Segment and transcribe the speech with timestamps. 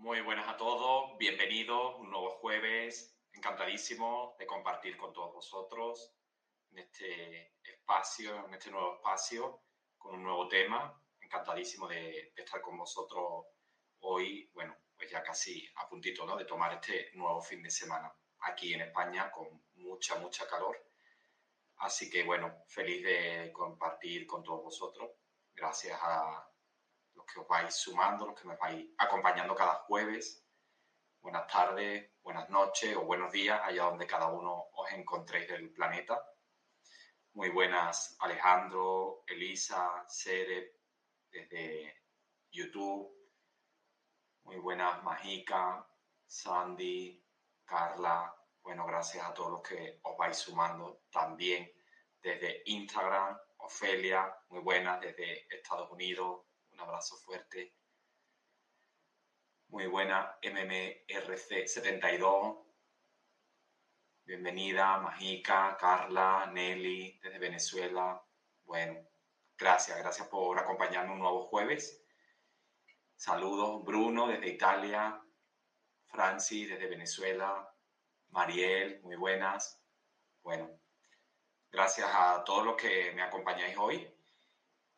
[0.00, 6.14] Muy buenas a todos, bienvenidos, un nuevo jueves, encantadísimo de compartir con todos vosotros
[6.70, 9.60] en este espacio, en este nuevo espacio,
[9.98, 13.44] con un nuevo tema, encantadísimo de, estar con vosotros
[13.98, 16.34] hoy, bueno, pues ya casi a puntito, ¿no?
[16.34, 20.82] De tomar este nuevo fin de semana aquí en España con mucha, mucha calor.
[21.76, 25.10] Así que bueno, feliz de compartir con todos vosotros.
[25.54, 26.49] Gracias a
[27.32, 30.44] que os vais sumando, los que me vais acompañando cada jueves.
[31.20, 36.20] Buenas tardes, buenas noches o buenos días, allá donde cada uno os encontréis del planeta.
[37.34, 40.72] Muy buenas Alejandro, Elisa, Sere,
[41.30, 41.94] desde
[42.50, 43.14] YouTube.
[44.42, 45.86] Muy buenas Majica,
[46.26, 47.24] Sandy,
[47.64, 48.34] Carla.
[48.62, 51.70] Bueno, gracias a todos los que os vais sumando también
[52.20, 56.49] desde Instagram, Ofelia, muy buenas desde Estados Unidos,
[56.80, 57.74] abrazo fuerte.
[59.68, 62.66] Muy buena, MMRC72.
[64.24, 68.20] Bienvenida, Majica, Carla, Nelly, desde Venezuela.
[68.64, 69.08] Bueno,
[69.56, 72.04] gracias, gracias por acompañarme un nuevo jueves.
[73.16, 75.22] Saludos, Bruno, desde Italia.
[76.06, 77.72] Francis, desde Venezuela.
[78.30, 79.80] Mariel, muy buenas.
[80.42, 80.70] Bueno,
[81.70, 84.19] gracias a todos los que me acompañáis hoy.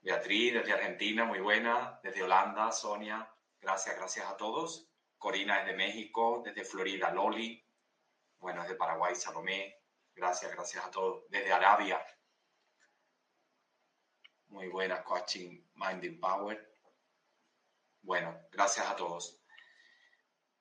[0.03, 2.01] Beatriz desde Argentina, muy buena.
[2.03, 4.91] Desde Holanda, Sonia, gracias, gracias a todos.
[5.17, 7.65] Corina desde México, desde Florida, Loli.
[8.39, 9.79] Bueno, desde Paraguay, Salomé.
[10.13, 11.25] Gracias, gracias a todos.
[11.29, 12.05] Desde Arabia.
[14.49, 16.75] Muy buena, Coaching Minding Power.
[18.03, 19.41] Bueno, gracias a todos.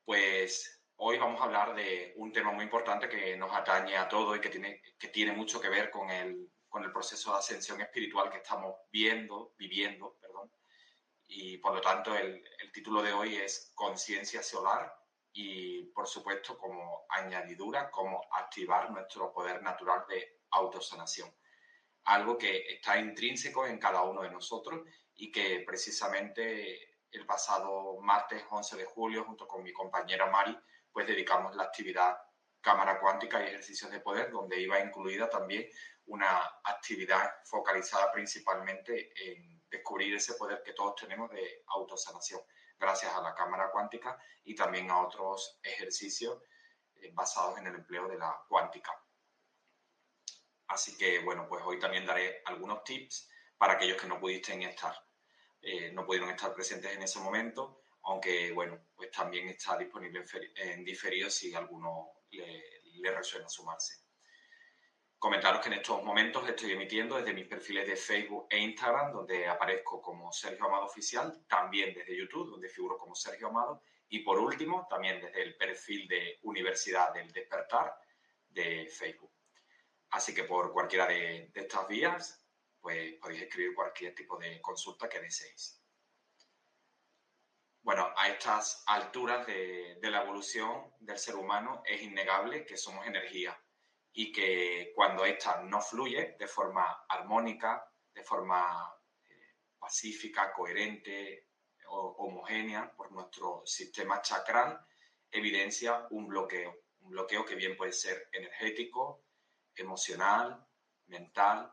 [0.05, 4.37] Pues hoy vamos a hablar de un tema muy importante que nos atañe a todos
[4.37, 7.81] y que tiene, que tiene mucho que ver con el con el proceso de ascensión
[7.81, 10.49] espiritual que estamos viendo, viviendo, perdón.
[11.27, 12.41] Y por lo tanto el,
[12.73, 14.95] título de hoy es Conciencia Solar
[15.33, 21.29] y por supuesto como añadidura, cómo activar nuestro poder natural de autosanación.
[22.05, 28.45] Algo que está intrínseco en cada uno de nosotros y que precisamente el pasado martes
[28.49, 30.57] 11 de julio, junto con mi compañera Mari,
[30.93, 32.15] pues dedicamos la actividad
[32.61, 35.67] cámara cuántica y ejercicios de poder, donde iba incluida también
[36.11, 42.41] una actividad focalizada principalmente en descubrir ese poder que todos tenemos de autosanación,
[42.77, 46.43] gracias a la cámara cuántica y también a otros ejercicios
[46.95, 48.91] eh, basados en el empleo de la cuántica.
[50.67, 54.95] Así que, bueno, pues hoy también daré algunos tips para aquellos que no pudieron estar,
[55.61, 60.25] eh, no pudieron estar presentes en ese momento, aunque, bueno, pues también está disponible
[60.55, 64.00] en diferido si alguno le, le resuena sumarse.
[65.21, 69.47] Comentaros que en estos momentos estoy emitiendo desde mis perfiles de Facebook e Instagram, donde
[69.47, 74.39] aparezco como Sergio Amado Oficial, también desde YouTube, donde figuro como Sergio Amado, y por
[74.39, 77.93] último, también desde el perfil de Universidad del Despertar
[78.47, 79.31] de Facebook.
[80.09, 82.43] Así que por cualquiera de, estas vías,
[82.79, 85.83] pues podéis escribir cualquier tipo de consulta que deseéis.
[87.83, 93.05] Bueno, a estas alturas de, de la evolución del ser humano es innegable que somos
[93.05, 93.55] energía
[94.13, 98.93] y que cuando ésta no fluye de forma armónica, de forma
[99.25, 101.47] eh, pacífica, coherente,
[101.87, 104.79] o, homogénea por nuestro sistema chakral,
[105.29, 106.75] evidencia un bloqueo.
[107.01, 109.23] Un bloqueo que bien puede ser energético,
[109.75, 110.65] emocional,
[111.07, 111.71] mental,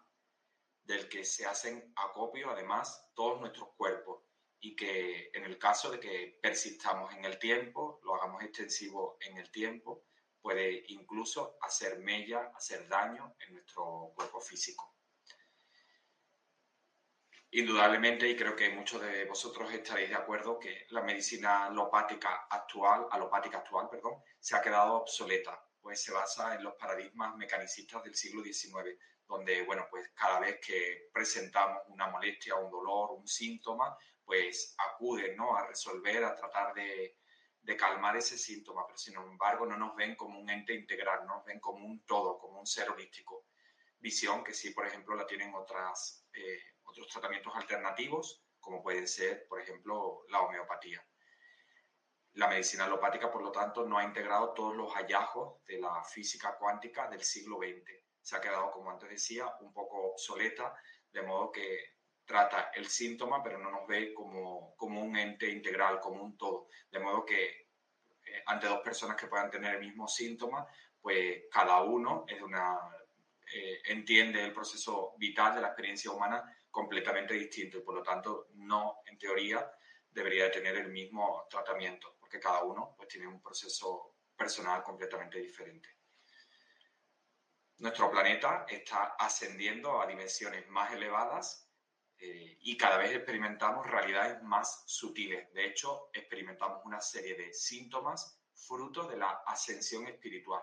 [0.82, 4.25] del que se hacen acopio además todos nuestros cuerpos
[4.61, 9.37] y que en el caso de que persistamos en el tiempo, lo hagamos extensivo en
[9.37, 10.06] el tiempo,
[10.40, 14.94] puede incluso hacer mella, hacer daño en nuestro cuerpo físico.
[17.50, 23.06] Indudablemente, y creo que muchos de vosotros estaréis de acuerdo, que la medicina alopática actual,
[23.11, 28.14] alopática actual perdón, se ha quedado obsoleta, pues se basa en los paradigmas mecanicistas del
[28.14, 33.96] siglo XIX, donde, bueno, pues cada vez que presentamos una molestia, un dolor, un síntoma,
[34.25, 35.56] pues acuden ¿no?
[35.56, 37.17] a resolver, a tratar de,
[37.69, 41.35] de calmar ese síntoma, pero sin embargo no nos ven como un ente integral, no
[41.35, 43.44] nos ven como un todo, como un ser holístico.
[43.99, 49.47] Visión que sí, por ejemplo, la tienen otras, eh, otros tratamientos alternativos, como pueden ser,
[49.49, 51.06] por ejemplo, la homeopatía.
[52.32, 56.56] La medicina alopática, por lo tanto, no ha integrado todos los hallazgos de la física
[56.56, 57.85] cuántica del siglo XX.
[58.23, 60.75] Se ha quedado, como antes decía, un poco obsoleta,
[61.12, 61.98] de modo que
[62.28, 66.69] trata el síntoma, pero no nos ve como, como un ente integral, como un todo.
[66.90, 67.70] De modo que
[68.22, 70.66] eh, ante dos personas que puedan tener el mismo síntoma,
[71.00, 77.80] pues cada uno eh, entiende el proceso vital de la experiencia humana completamente distinto y
[77.80, 79.66] por lo tanto no, en teoría,
[80.10, 85.88] debería tener el mismo tratamiento, porque cada uno pues, tiene un proceso personal completamente diferente.
[87.78, 91.68] Nuestro planeta está ascendiendo a dimensiones más elevadas
[92.20, 95.53] eh, y cada vez experimentamos realidades más sutiles.
[95.53, 100.62] De hecho, experimentamos una serie de síntomas fruto de la ascensión espiritual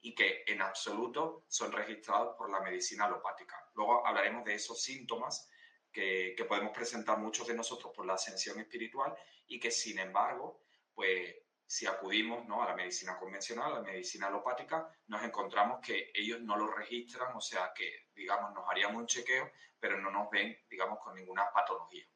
[0.00, 3.70] y que en absoluto son registrados por la medicina alopática.
[3.74, 5.48] Luego hablaremos de esos síntomas
[5.92, 9.14] que, que podemos presentar muchos de nosotros por la ascensión espiritual
[9.46, 10.62] y que sin embargo,
[10.94, 11.34] pues
[11.66, 12.62] si acudimos ¿no?
[12.62, 17.34] a la medicina convencional, a la medicina alopática, nos encontramos que ellos no lo registran,
[17.36, 21.50] o sea que, digamos, nos harían un chequeo, pero no nos ven, digamos, con ninguna
[21.52, 22.06] patología.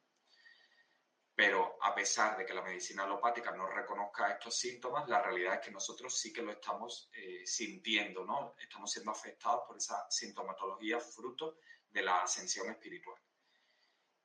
[1.35, 5.61] Pero a pesar de que la medicina alopática no reconozca estos síntomas, la realidad es
[5.61, 8.55] que nosotros sí que lo estamos eh, sintiendo, ¿no?
[8.59, 11.57] Estamos siendo afectados por esa sintomatología fruto
[11.89, 13.17] de la ascensión espiritual.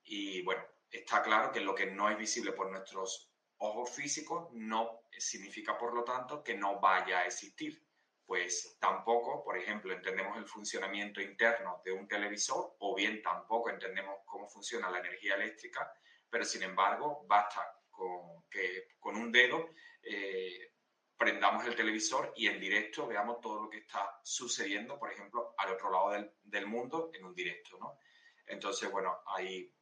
[0.03, 5.01] Y bueno, está claro que lo que no es visible por nuestros ojos físicos no
[5.17, 7.83] significa, por lo tanto, que no vaya a existir.
[8.25, 14.17] Pues tampoco, por ejemplo, entendemos el funcionamiento interno de un televisor o bien tampoco entendemos
[14.25, 15.89] cómo funciona la energía eléctrica,
[16.29, 19.69] pero sin embargo basta con que con un dedo
[20.03, 20.73] eh,
[21.17, 25.71] prendamos el televisor y en directo veamos todo lo que está sucediendo, por ejemplo, al
[25.71, 27.97] otro lado del, del mundo en un directo, ¿no?
[28.45, 29.73] Entonces, bueno, hay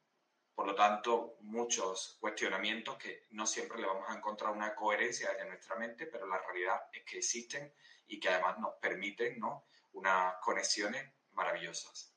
[0.55, 5.49] por lo tanto, muchos cuestionamientos que no siempre le vamos a encontrar una coherencia en
[5.49, 7.73] nuestra mente, pero la realidad es que existen
[8.07, 9.65] y que además nos permiten ¿no?
[9.91, 12.13] unas conexiones maravillosas.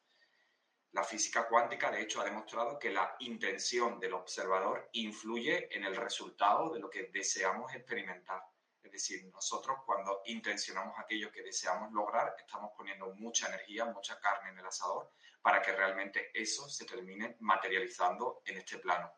[0.93, 5.97] La física cuántica, de hecho, ha demostrado que la intención del observador influye en el
[5.97, 8.41] resultado de lo que deseamos experimentar.
[8.83, 14.51] Es decir, nosotros cuando intencionamos aquello que deseamos lograr, estamos poniendo mucha energía, mucha carne
[14.51, 19.13] en el asador para que realmente eso se termine materializando en este plano.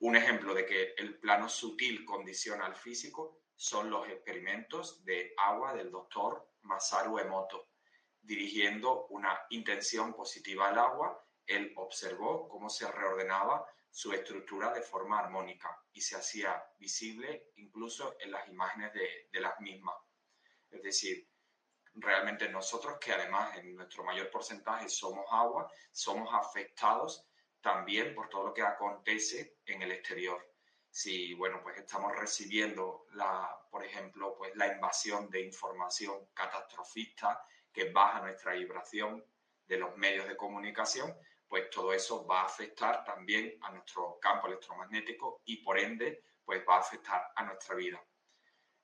[0.00, 5.74] Un ejemplo de que el plano sutil condiciona al físico son los experimentos de agua
[5.74, 7.68] del doctor Masaru Emoto.
[8.22, 15.18] Dirigiendo una intención positiva al agua, él observó cómo se reordenaba su estructura de forma
[15.18, 19.96] armónica y se hacía visible incluso en las imágenes de, las mismas.
[20.70, 21.28] Es decir,
[21.94, 27.26] realmente nosotros, que además en nuestro mayor porcentaje somos agua, somos afectados
[27.60, 30.54] también por todo lo que acontece en el exterior.
[30.90, 37.90] Si, bueno, pues estamos recibiendo, la, por ejemplo, pues la invasión de información catastrofista que
[37.92, 39.24] baja nuestra vibración
[39.66, 41.14] de los medios de comunicación,
[41.46, 46.64] pues todo eso va a afectar también a nuestro campo electromagnético y por ende, pues
[46.68, 48.02] va a afectar a nuestra vida.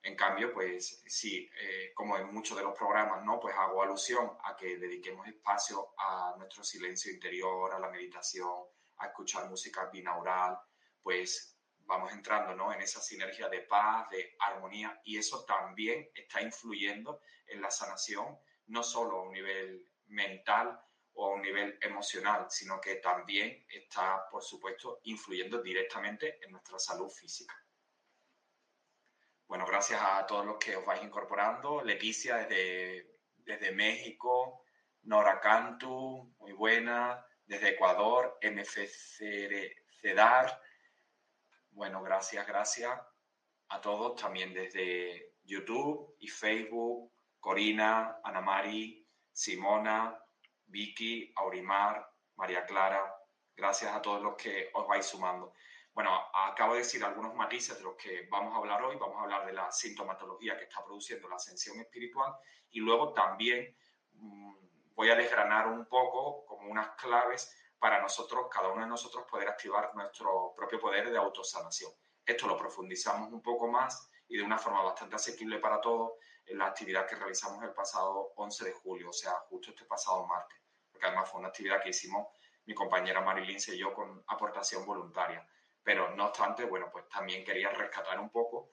[0.06, 3.40] En cambio, pues sí, eh, como en muchos de los programas, ¿no?
[3.40, 9.06] Pues hago alusión a que dediquemos espacio a nuestro silencio interior, a la meditación, a
[9.06, 10.60] escuchar música binaural,
[11.02, 12.72] pues vamos entrando, ¿no?
[12.72, 18.38] En esa sinergia de paz, de armonía, y eso también está influyendo en la sanación,
[18.68, 20.80] no solo a un nivel mental
[21.14, 26.78] o a un nivel emocional, sino que también está, por supuesto, influyendo directamente en nuestra
[26.78, 27.65] salud física.
[29.48, 31.80] Bueno, gracias a todos los que os vais incorporando.
[31.82, 34.64] Leticia desde, desde México,
[35.02, 40.60] Nora Cantu, muy buena, desde Ecuador, MFC Cedar.
[41.70, 43.00] Bueno, gracias, gracias
[43.68, 50.18] a todos, también desde YouTube y Facebook, Corina, Ana Mari, Simona,
[50.66, 53.14] Vicky, Aurimar, María Clara.
[53.54, 55.52] Gracias a todos los que os vais sumando.
[55.96, 58.96] Bueno, acabo de decir algunos matices de los que vamos a hablar hoy.
[58.96, 62.34] Vamos a hablar de la sintomatología que está produciendo la ascensión espiritual
[62.68, 63.74] y luego también
[64.12, 64.56] mm,
[64.94, 69.48] voy a desgranar un poco como unas claves para nosotros, cada uno de nosotros, poder
[69.48, 71.90] activar nuestro propio poder de autosanación.
[72.26, 76.12] Esto lo profundizamos un poco más y de una forma bastante asequible para todos
[76.44, 80.26] en la actividad que realizamos el pasado 11 de julio, o sea, justo este pasado
[80.26, 80.58] martes,
[80.90, 82.26] porque además fue una actividad que hicimos
[82.66, 85.48] mi compañera Marilyn y yo con aportación voluntaria
[85.86, 88.72] pero no obstante, bueno, pues también quería rescatar un poco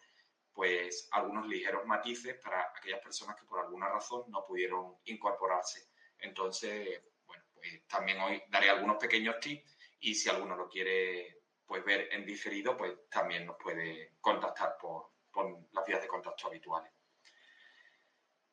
[0.51, 5.89] pues algunos ligeros matices para aquellas personas que por alguna razón no pudieron incorporarse.
[6.17, 11.85] Entonces, bueno, pues también hoy daré algunos pequeños tips y si alguno lo quiere pues
[11.85, 16.91] ver en diferido, pues también nos puede contactar por, por las vías de contacto habituales.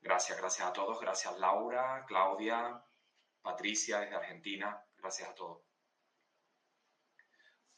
[0.03, 1.01] Gracias, gracias a todos.
[1.01, 2.85] Gracias Laura, Claudia,
[3.41, 4.85] Patricia desde Argentina.
[4.99, 5.70] Gracias a todos.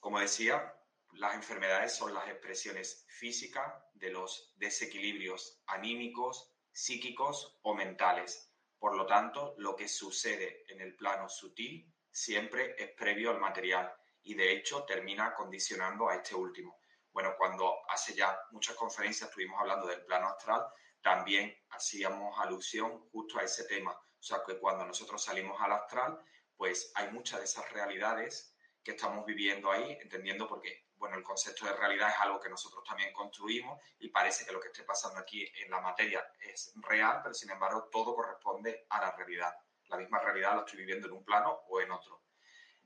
[0.02, 0.76] Como decía,
[1.12, 8.52] las enfermedades son las expresiones físicas de los desequilibrios anímicos, psíquicos o mentales.
[8.80, 13.94] Por lo tanto, lo que sucede en el plano sutil siempre es previo al material
[14.24, 16.80] y de hecho termina condicionando a este último.
[17.12, 20.66] Bueno, cuando hace ya muchas conferencias estuvimos hablando del plano astral,
[21.00, 23.92] también hacíamos alusión justo a ese tema.
[23.92, 26.18] O sea, que cuando nosotros salimos al astral,
[26.56, 28.51] pues hay muchas de esas realidades
[28.82, 32.82] que estamos viviendo ahí, entendiendo porque, bueno, el concepto de realidad es algo que nosotros
[32.84, 37.20] también construimos y parece que lo que esté pasando aquí en la materia es real,
[37.22, 39.54] pero sin embargo todo corresponde a la realidad.
[39.88, 42.22] La misma realidad la estoy viviendo en un plano o en otro.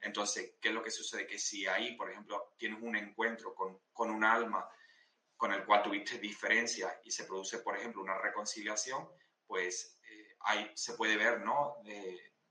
[0.01, 1.27] Entonces, ¿qué es lo que sucede?
[1.27, 4.69] Que si ahí, por ejemplo, tienes un encuentro con, con un alma
[5.37, 9.09] con el cual tuviste diferencias y se produce, por ejemplo, una reconciliación,
[9.47, 11.77] pues eh, ahí se puede ver, ¿no?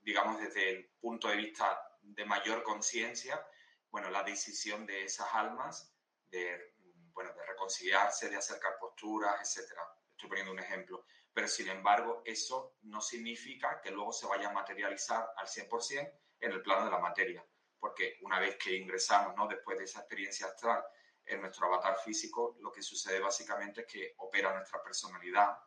[0.02, 1.82] digamos, desde el punto de vista
[2.14, 3.46] de mayor conciencia,
[3.90, 5.94] bueno, la decisión de esas almas
[6.26, 6.76] de,
[7.14, 9.82] bueno, de reconciliarse, de acercar posturas, etcétera.
[10.12, 11.06] Estoy poniendo un ejemplo.
[11.34, 16.52] Pero, sin embargo, eso no significa que luego se vaya a materializar al 100% en
[16.52, 17.46] el plano de la materia.
[17.80, 19.48] Porque una vez que ingresamos, ¿no?
[19.48, 20.84] Después de esa experiencia astral,
[21.26, 25.58] en nuestro avatar físico, lo que sucede básicamente es que opera nuestra personalidad,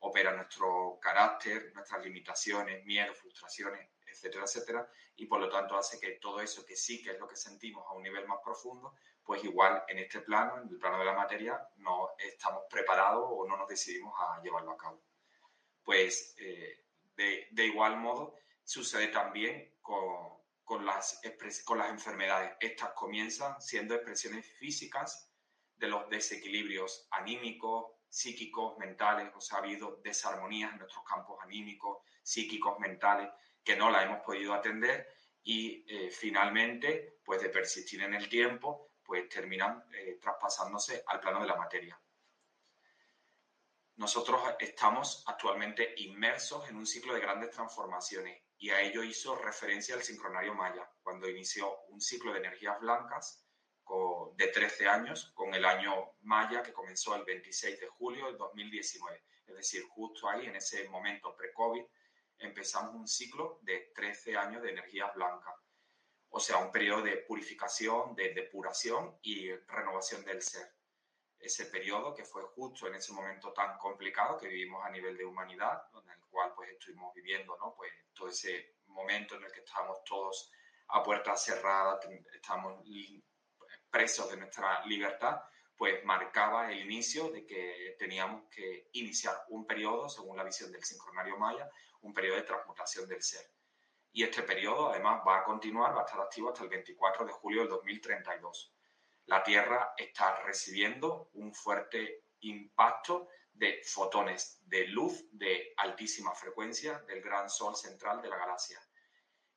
[0.00, 6.12] opera nuestro carácter, nuestras limitaciones, miedos, frustraciones, etcétera, etcétera, y por lo tanto hace que
[6.12, 9.44] todo eso que sí que es lo que sentimos a un nivel más profundo, pues
[9.44, 13.56] igual en este plano, en el plano de la materia, no estamos preparados o no
[13.56, 15.02] nos decidimos a llevarlo a cabo.
[15.82, 16.84] Pues eh,
[17.14, 21.20] de, de, igual modo sucede también con, con las,
[21.64, 22.56] con las enfermedades.
[22.60, 25.30] Estas comienzan siendo expresiones físicas
[25.76, 31.98] de los desequilibrios anímicos, psíquicos, mentales, o sea, ha habido desarmonías en nuestros campos anímicos,
[32.22, 33.30] psíquicos, mentales,
[33.68, 35.06] que no las hemos podido atender
[35.42, 41.42] y eh, finalmente, pues de persistir en el tiempo, pues terminan eh, traspasándose al plano
[41.42, 42.00] de la materia.
[43.96, 49.96] Nosotros estamos actualmente inmersos en un ciclo de grandes transformaciones y a ello hizo referencia
[49.96, 53.44] el sincronario Maya, cuando inició un ciclo de energías blancas
[54.34, 59.24] de 13 años, con el año Maya que comenzó el 26 de julio del 2019.
[59.46, 61.82] Es decir, justo ahí, en ese momento pre-COVID,
[62.38, 65.54] empezamos un ciclo de 13 años de energías blancas.
[66.30, 70.74] O sea, un periodo de purificación, de depuración y renovación del ser.
[71.38, 75.24] Ese periodo que fue justo en ese momento tan complicado que vivimos a nivel de
[75.24, 77.74] humanidad, en el cual pues estuvimos viviendo, ¿no?
[77.76, 80.50] Pues todo ese momento en el que estábamos todos
[80.88, 82.00] a puertas cerradas,
[82.34, 82.84] estábamos
[83.90, 85.40] presos de nuestra libertad,
[85.76, 90.82] pues marcaba el inicio de que teníamos que iniciar un periodo, según la visión del
[90.82, 91.70] sincronario maya,
[92.02, 93.50] un periodo de transmutación del ser.
[94.12, 97.32] Y este periodo, además, va a continuar, va a estar activo hasta el 24 de
[97.32, 98.74] julio del 2032.
[99.26, 107.20] La Tierra está recibiendo un fuerte impacto de fotones de luz de altísima frecuencia del
[107.20, 108.80] gran sol central de la galaxia.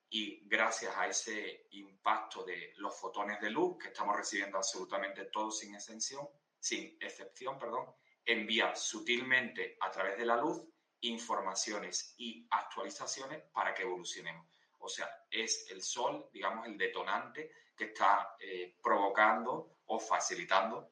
[0.09, 5.59] Y gracias a ese impacto de los fotones de luz que estamos recibiendo absolutamente todos
[5.59, 6.27] sin excepción,
[6.59, 7.95] sin excepción, perdón,
[8.25, 10.61] envía sutilmente a través de la luz
[11.01, 14.47] informaciones y actualizaciones para que evolucionemos.
[14.79, 20.91] O sea, es el sol, digamos, el detonante que está eh, provocando o facilitando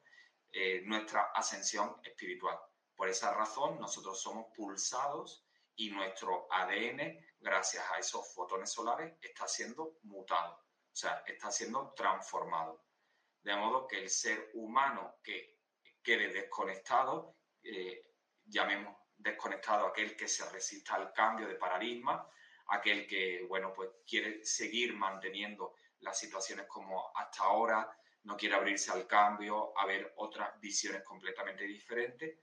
[0.52, 2.58] eh, nuestra ascensión espiritual.
[2.94, 9.48] Por esa razón, nosotros somos pulsados y nuestro ADN, gracias a esos fotones solares, está
[9.48, 12.84] siendo mutado, o sea, está siendo transformado.
[13.42, 15.60] De modo que el ser humano que
[16.02, 18.12] quede desconectado, eh,
[18.44, 22.28] llamemos desconectado aquel que se resista al cambio de paradigma,
[22.68, 27.90] aquel que, bueno, pues quiere seguir manteniendo las situaciones como hasta ahora,
[28.24, 32.38] no quiere abrirse al cambio, a ver otras visiones completamente diferentes,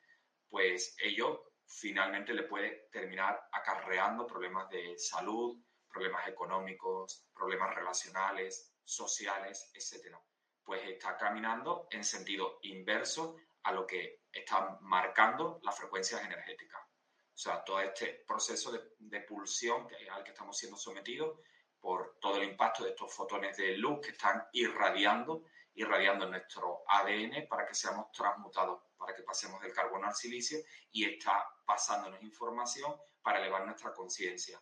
[0.50, 5.58] pues ello finalmente le puede terminar acarreando problemas de salud,
[5.90, 10.16] problemas económicos, problemas relacionales, sociales, etc.
[10.64, 16.82] Pues está caminando en sentido inverso a lo que están marcando las frecuencias energéticas.
[16.82, 21.40] O sea, todo este proceso de, de pulsión al que estamos siendo sometidos
[21.80, 25.44] por todo el impacto de estos fotones de luz que están irradiando
[25.78, 30.58] irradiando nuestro ADN para que seamos transmutados, para que pasemos del carbono al silicio
[30.92, 34.60] y está pasándonos información para elevar nuestra conciencia.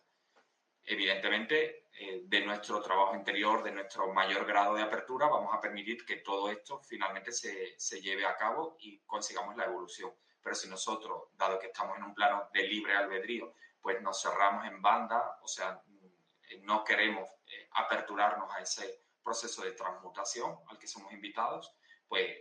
[0.88, 6.06] Evidentemente, eh, de nuestro trabajo interior, de nuestro mayor grado de apertura, vamos a permitir
[6.06, 10.14] que todo esto finalmente se, se lleve a cabo y consigamos la evolución.
[10.40, 14.64] Pero si nosotros, dado que estamos en un plano de libre albedrío, pues nos cerramos
[14.64, 15.82] en banda, o sea,
[16.62, 21.74] no queremos eh, aperturarnos a ese proceso de transmutación al que somos invitados,
[22.06, 22.32] pues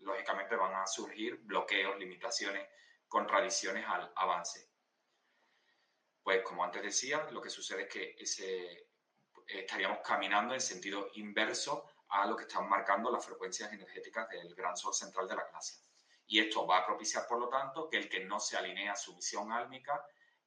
[0.00, 2.68] lógicamente van a surgir bloqueos, limitaciones,
[3.06, 4.73] contradicciones al avance.
[6.24, 8.88] Pues como antes decía, lo que sucede es que ese,
[9.46, 14.74] estaríamos caminando en sentido inverso a lo que están marcando las frecuencias energéticas del gran
[14.74, 15.78] sol central de la galaxia.
[16.26, 18.96] Y esto va a propiciar, por lo tanto, que el que no se alinea a
[18.96, 20.02] su misión álmica,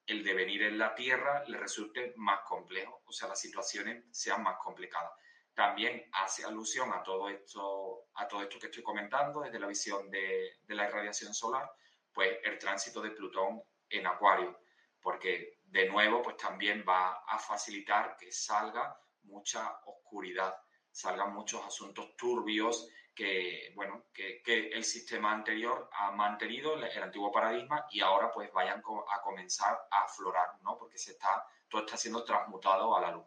[0.07, 4.57] el devenir en la Tierra le resulte más complejo, o sea, las situaciones sean más
[4.57, 5.11] complicadas.
[5.53, 10.09] También hace alusión a todo esto, a todo esto que estoy comentando desde la visión
[10.09, 11.69] de, de la irradiación solar,
[12.11, 14.59] pues el tránsito de Plutón en Acuario,
[14.99, 20.55] porque de nuevo, pues también va a facilitar que salga mucha oscuridad,
[20.91, 27.87] salgan muchos asuntos turbios que, bueno, que, el sistema anterior ha mantenido, el, antiguo paradigma,
[27.89, 30.77] y ahora pues vayan a comenzar a aflorar, ¿no?
[30.77, 33.25] Porque se está, todo está siendo transmutado a la luz.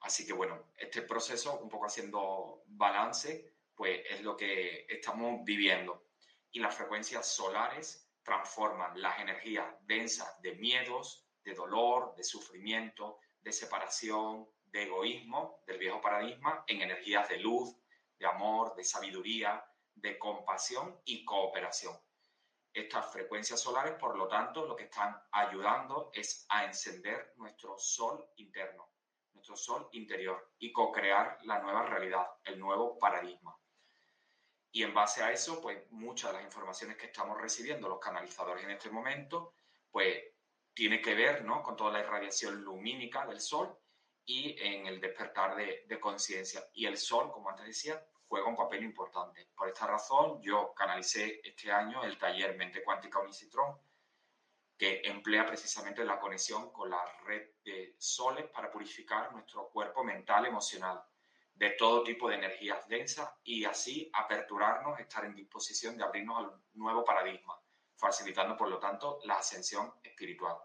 [0.00, 6.04] Así que bueno, este proceso, un poco haciendo balance, pues es lo que estamos viviendo.
[6.50, 13.52] Y las frecuencias solares transforman las energías densas de miedos, de dolor, de sufrimiento, de
[13.52, 17.74] separación, de egoísmo del viejo paradigma en energías de luz,
[18.18, 19.64] de amor, de sabiduría,
[19.94, 21.98] de compasión y cooperación.
[22.74, 28.28] Estas frecuencias solares, por lo tanto, lo que están ayudando es a encender nuestro sol
[28.36, 28.90] interno,
[29.32, 33.56] nuestro sol interior y co-crear la nueva realidad, el nuevo paradigma.
[34.70, 38.64] Y en base a eso, pues muchas de las informaciones que estamos recibiendo los canalizadores
[38.64, 39.54] en este momento,
[39.90, 40.22] pues
[40.74, 41.62] tiene que ver ¿no?
[41.62, 43.76] con toda la irradiación lumínica del sol
[44.24, 46.68] y en el despertar de, conciencia.
[46.74, 49.48] Y el sol, como antes decía, juega un papel importante.
[49.56, 53.78] Por esta razón, yo canalicé este año el taller Mente Cuántica Unicitrón,
[54.76, 60.44] que emplea precisamente la conexión con la red de soles para purificar nuestro cuerpo mental,
[60.44, 61.02] emocional,
[61.58, 66.52] de todo tipo de energías densas y así aperturarnos, estar en disposición de abrirnos al
[66.74, 67.60] nuevo paradigma,
[67.96, 70.56] facilitando, por lo tanto, la ascensión espiritual.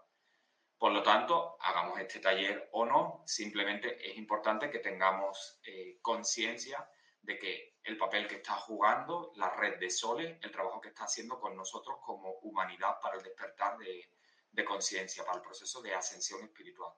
[0.78, 6.88] Por lo tanto, hagamos este taller o no, simplemente es importante que tengamos eh, conciencia
[7.20, 11.04] de que el papel que está jugando la red de Soles, el trabajo que está
[11.04, 14.12] haciendo con nosotros como humanidad para el despertar de,
[14.52, 16.92] de conciencia, para el proceso de ascensión espiritual.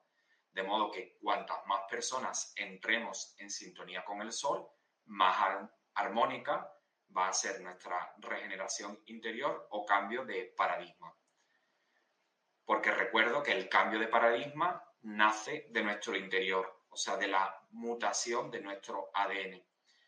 [0.57, 4.67] De modo que cuantas más personas entremos en sintonía con el Sol,
[5.05, 6.73] más armónica
[7.15, 11.15] va a ser nuestra regeneración interior o cambio de paradigma.
[12.65, 17.55] Porque recuerdo que el cambio de paradigma nace de nuestro interior, o sea, de la
[17.69, 19.63] mutación de nuestro ADN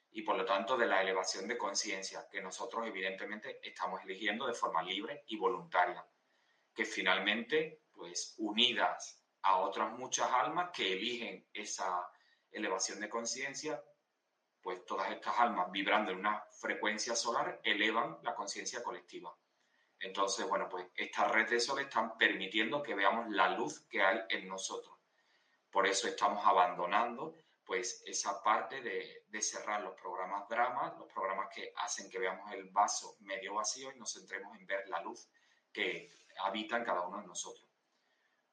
[0.09, 4.55] y por lo tanto de la elevación de conciencia que nosotros evidentemente estamos eligiendo de
[4.55, 6.03] forma libre y voluntaria,
[6.73, 12.11] que finalmente, pues unidas a otras muchas almas que eligen esa
[12.51, 13.83] elevación de conciencia,
[14.61, 19.35] pues todas estas almas vibrando en una frecuencia solar elevan la conciencia colectiva.
[19.99, 24.21] Entonces, bueno, pues esta red de sol están permitiendo que veamos la luz que hay
[24.29, 24.95] en nosotros.
[25.69, 31.49] Por eso estamos abandonando pues esa parte de, de cerrar los programas dramas, los programas
[31.53, 35.29] que hacen que veamos el vaso medio vacío y nos centremos en ver la luz
[35.71, 37.68] que habita en cada uno de nosotros.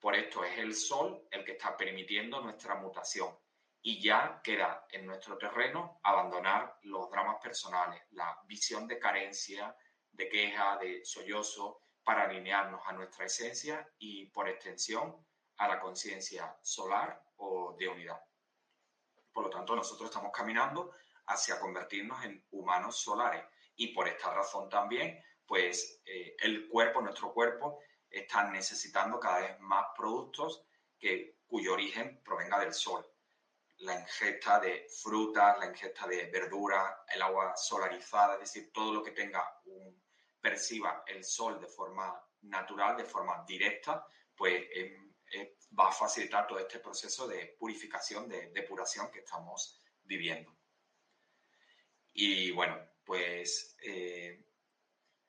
[0.06, 3.36] Por esto es el sol el que está permitiendo nuestra mutación
[3.82, 9.76] y ya queda en nuestro terreno abandonar los dramas personales, la visión de carencia,
[10.12, 16.56] de queja, de sollozo, para alinearnos a nuestra esencia y, por extensión, a la conciencia
[16.62, 18.22] solar o de unidad.
[19.32, 20.92] Por lo tanto, nosotros estamos caminando
[21.26, 27.32] hacia convertirnos en humanos solares y por esta razón también, pues eh, el cuerpo, nuestro
[27.32, 30.64] cuerpo, está necesitando cada vez más productos
[30.98, 33.06] que, cuyo origen provenga del sol.
[33.78, 39.02] La ingesta de frutas, la ingesta de verduras, el agua solarizada, es decir, todo lo
[39.02, 40.02] que tenga un
[40.40, 46.46] perciba el sol de forma natural, de forma directa, pues em, eh, va a facilitar
[46.46, 50.56] todo este proceso de purificación, de depuración que estamos viviendo.
[52.12, 54.45] Y bueno, pues eh,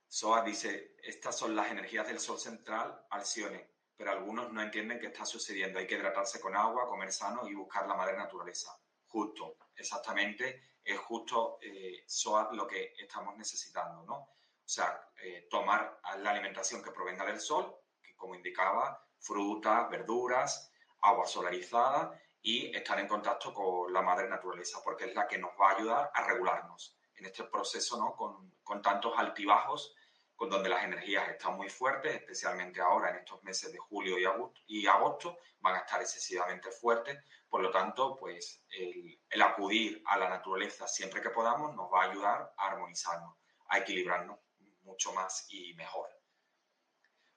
[0.09, 5.07] Soa dice, estas son las energías del sol central, Alcione, pero algunos no entienden qué
[5.07, 5.79] está sucediendo.
[5.79, 8.79] Hay que hidratarse con agua, comer sano y buscar la madre naturaleza.
[9.07, 14.15] Justo, exactamente, es justo eh, Soa lo que estamos necesitando, ¿no?
[14.15, 20.71] O sea, eh, tomar la alimentación que provenga del sol, que como indicaba, frutas, verduras,
[21.01, 25.51] agua solarizada y estar en contacto con la madre naturaleza, porque es la que nos
[25.59, 28.15] va a ayudar a regularnos en este proceso, ¿no?
[28.15, 29.95] Con, con tantos altibajos,
[30.37, 34.25] con donde las energías están muy fuertes, especialmente ahora en estos meses de julio y
[34.25, 37.17] agosto, y agosto van a estar excesivamente fuertes.
[37.49, 42.11] Por lo tanto, pues el, acudir a la naturaleza siempre que podamos nos va a
[42.11, 43.35] ayudar a armonizarnos,
[43.69, 44.37] a equilibrarnos
[44.83, 46.07] mucho más y mejor.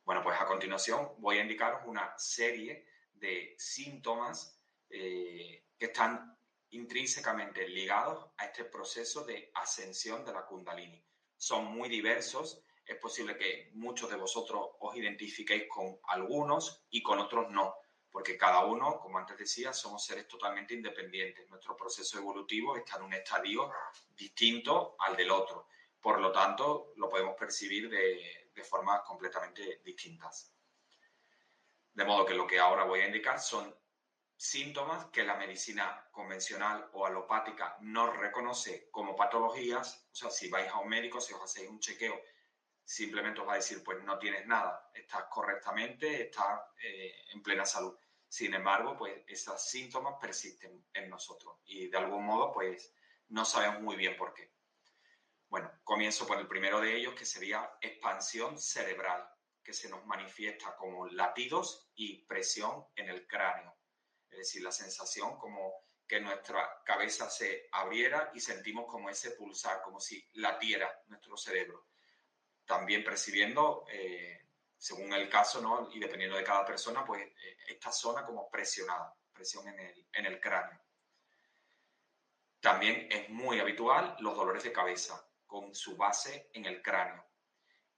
[0.05, 6.37] Bueno, pues a continuación voy a indicaros una serie de síntomas eh, que están
[6.70, 11.02] intrínsecamente ligados a este proceso de ascensión de la kundalini.
[11.37, 17.18] Son muy diversos, es posible que muchos de vosotros os identifiquéis con algunos y con
[17.18, 17.76] otros no,
[18.11, 21.48] porque cada uno, como antes decía, somos seres totalmente independientes.
[21.48, 23.70] Nuestro proceso evolutivo está en un estadio
[24.16, 25.68] distinto al del otro.
[26.00, 30.52] Por lo tanto, lo podemos percibir de, de formas completamente distintas.
[31.92, 33.74] De modo que lo que ahora voy a indicar son
[34.40, 40.07] síntomas que la medicina convencional o alopática no reconoce como patologías.
[40.11, 42.18] O sea, si vais a un médico, si os hacéis un chequeo,
[42.83, 47.66] simplemente os va a decir, pues no tienes nada, estás correctamente, estás eh, en plena
[47.66, 47.94] salud.
[48.26, 52.94] Sin embargo, pues esos síntomas persisten en nosotros y de algún modo, pues
[53.29, 54.55] no sabemos muy bien por qué.
[55.50, 59.22] Bueno, comienzo por el primero de ellos, que sería expansión cerebral,
[59.62, 63.80] que se nos manifiesta como latidos y presión en el cráneo
[64.31, 69.81] es decir, la sensación como que nuestra cabeza se abriera y sentimos como ese pulsar,
[69.83, 71.87] como si latiera nuestro cerebro.
[72.64, 75.88] También percibiendo, eh, según el caso, ¿no?
[75.93, 80.27] y dependiendo de cada persona, pues eh, esta zona como presionada, presión en el, en
[80.27, 80.81] el cráneo.
[82.61, 87.25] También es muy habitual los dolores de cabeza, con su base en el cráneo.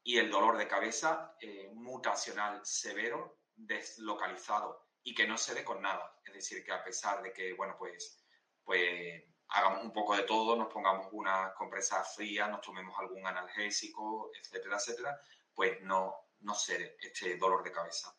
[0.05, 5.83] Y el dolor de cabeza eh, mutacional severo, deslocalizado y que no se dé con
[5.83, 6.21] nada.
[6.25, 8.23] Es decir, que a pesar de que, bueno, pues,
[8.65, 14.31] pues hagamos un poco de todo, nos pongamos una compresa fría, nos tomemos algún analgésico,
[14.35, 15.21] etcétera, etcétera,
[15.55, 18.17] pues no, no se este dolor de cabeza.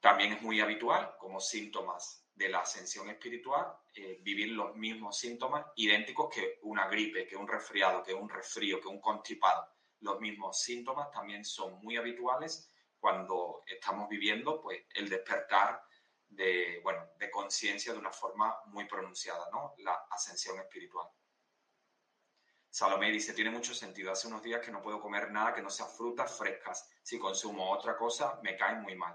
[0.00, 5.66] También es muy habitual, como síntomas de la ascensión espiritual, eh, vivir los mismos síntomas
[5.76, 9.66] idénticos que una gripe, que un resfriado, que un resfrío, que un constipado.
[10.00, 12.70] Los mismos síntomas también son muy habituales
[13.04, 15.84] cuando estamos viviendo pues, el despertar
[16.26, 19.74] de, bueno, de conciencia de una forma muy pronunciada, ¿no?
[19.76, 21.06] La ascensión espiritual.
[22.70, 24.10] Salomé dice, tiene mucho sentido.
[24.10, 26.88] Hace unos días que no puedo comer nada que no sea frutas frescas.
[27.02, 29.14] Si consumo otra cosa, me cae muy mal.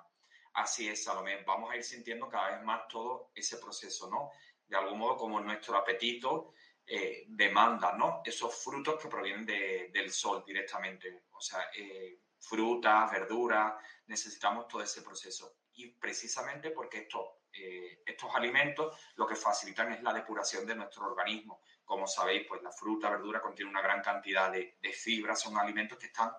[0.53, 1.41] Así es, Salomé.
[1.43, 4.29] Vamos a ir sintiendo cada vez más todo ese proceso, ¿no?
[4.67, 6.53] De algún modo como nuestro apetito
[6.85, 8.21] eh, demanda, ¿no?
[8.23, 11.23] Esos frutos que provienen del sol directamente.
[11.31, 13.73] O sea, eh, frutas, verduras,
[14.07, 15.57] necesitamos todo ese proceso.
[15.73, 21.05] Y precisamente porque estos, eh, estos alimentos lo que facilitan es la depuración de nuestro
[21.05, 21.61] organismo.
[21.85, 25.97] Como sabéis, pues la fruta, verdura contiene una gran cantidad de, de fibras, son alimentos
[25.97, 26.31] que están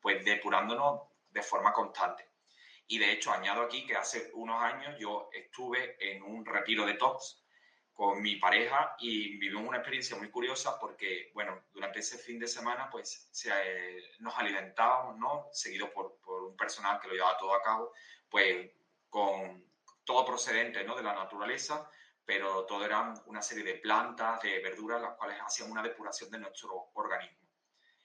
[0.00, 2.30] pues depurándonos de forma constante.
[2.86, 6.94] Y de hecho, añado aquí que hace unos años yo estuve en un retiro de
[6.94, 7.44] TOX
[7.98, 12.46] con mi pareja y vivimos una experiencia muy curiosa porque, bueno, durante ese fin de
[12.46, 15.48] semana pues se, eh, nos alimentábamos, ¿no?
[15.50, 17.92] Seguido por, por, un personal que lo llevaba todo a cabo,
[18.30, 18.70] pues
[19.10, 19.64] con
[20.04, 20.94] todo procedente, ¿no?
[20.94, 21.90] De la naturaleza,
[22.24, 26.38] pero todo eran una serie de plantas, de verduras, las cuales hacían una depuración de
[26.38, 27.48] nuestro organismo.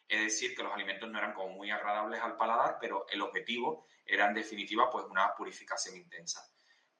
[0.08, 3.86] Es decir, que los alimentos no eran como muy agradables al paladar, pero el objetivo
[4.04, 6.52] era en definitiva pues una purificación intensa.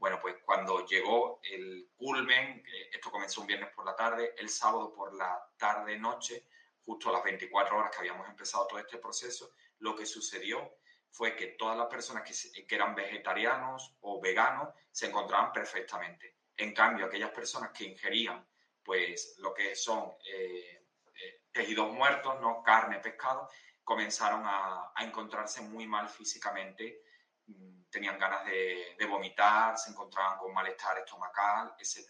[0.04, 2.62] Bueno, pues cuando llegó el culmen,
[2.92, 6.46] esto comenzó un viernes por la tarde, el sábado por la tarde-noche,
[6.84, 10.76] justo a las 24 horas que habíamos empezado todo este proceso, lo que sucedió
[11.10, 16.36] fue que todas las personas que, eran vegetarianos o veganos se encontraban perfectamente.
[16.58, 18.46] En cambio, aquellas personas que ingerían
[18.84, 20.86] pues lo que son eh,
[21.16, 23.48] eh, tejidos muertos, no carne, pescado,
[23.86, 27.04] comenzaron a, a encontrarse muy mal físicamente
[27.48, 32.10] Mm, tenían ganas de, vomitar, se encontraban con malestar estomacal, etc.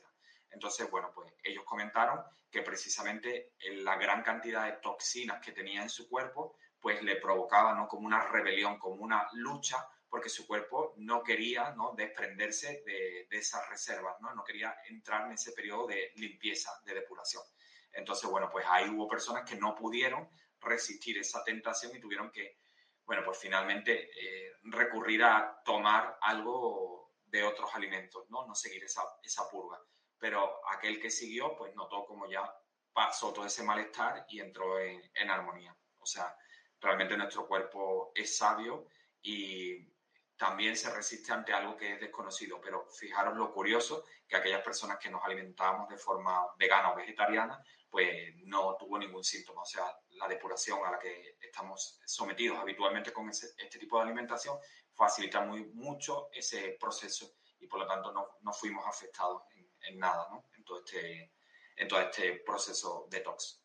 [0.49, 5.89] Entonces, bueno, pues ellos comentaron que precisamente la gran cantidad de toxinas que tenía en
[5.89, 7.87] su cuerpo, pues le provocaba, ¿no?
[7.87, 11.93] Como una rebelión, como una lucha, porque su cuerpo no quería, ¿no?
[11.97, 14.33] Desprenderse de, esas reservas, ¿no?
[14.33, 17.43] No quería entrar en ese periodo de limpieza, de depuración.
[17.91, 20.29] Entonces, bueno, pues ahí hubo personas que no pudieron
[20.61, 22.57] resistir esa tentación y tuvieron que
[23.05, 28.45] bueno, pues finalmente eh, recurrir a tomar algo de otros alimentos, ¿no?
[28.45, 29.79] No seguir esa, esa purga.
[30.17, 32.49] Pero aquel que siguió, pues notó como ya
[32.93, 35.75] pasó todo ese malestar y entró en, en armonía.
[35.99, 36.35] O sea,
[36.79, 38.87] realmente nuestro cuerpo es sabio
[39.21, 39.91] y
[40.37, 42.61] también se resiste ante algo que es desconocido.
[42.61, 47.63] Pero fijaros lo curioso que aquellas personas que nos alimentábamos de forma vegana o vegetariana,
[47.93, 49.61] pues no tuvo ningún síntoma.
[49.61, 54.57] O sea, la depuración a la que estamos sometidos habitualmente con este tipo de alimentación
[54.95, 59.43] facilita muy, mucho ese proceso y por lo tanto no, no fuimos afectados
[59.81, 60.45] en, nada ¿no?
[60.55, 61.33] en, todo este,
[61.75, 63.61] en todo este proceso detox.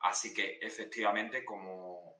[0.00, 2.18] Así que efectivamente, como,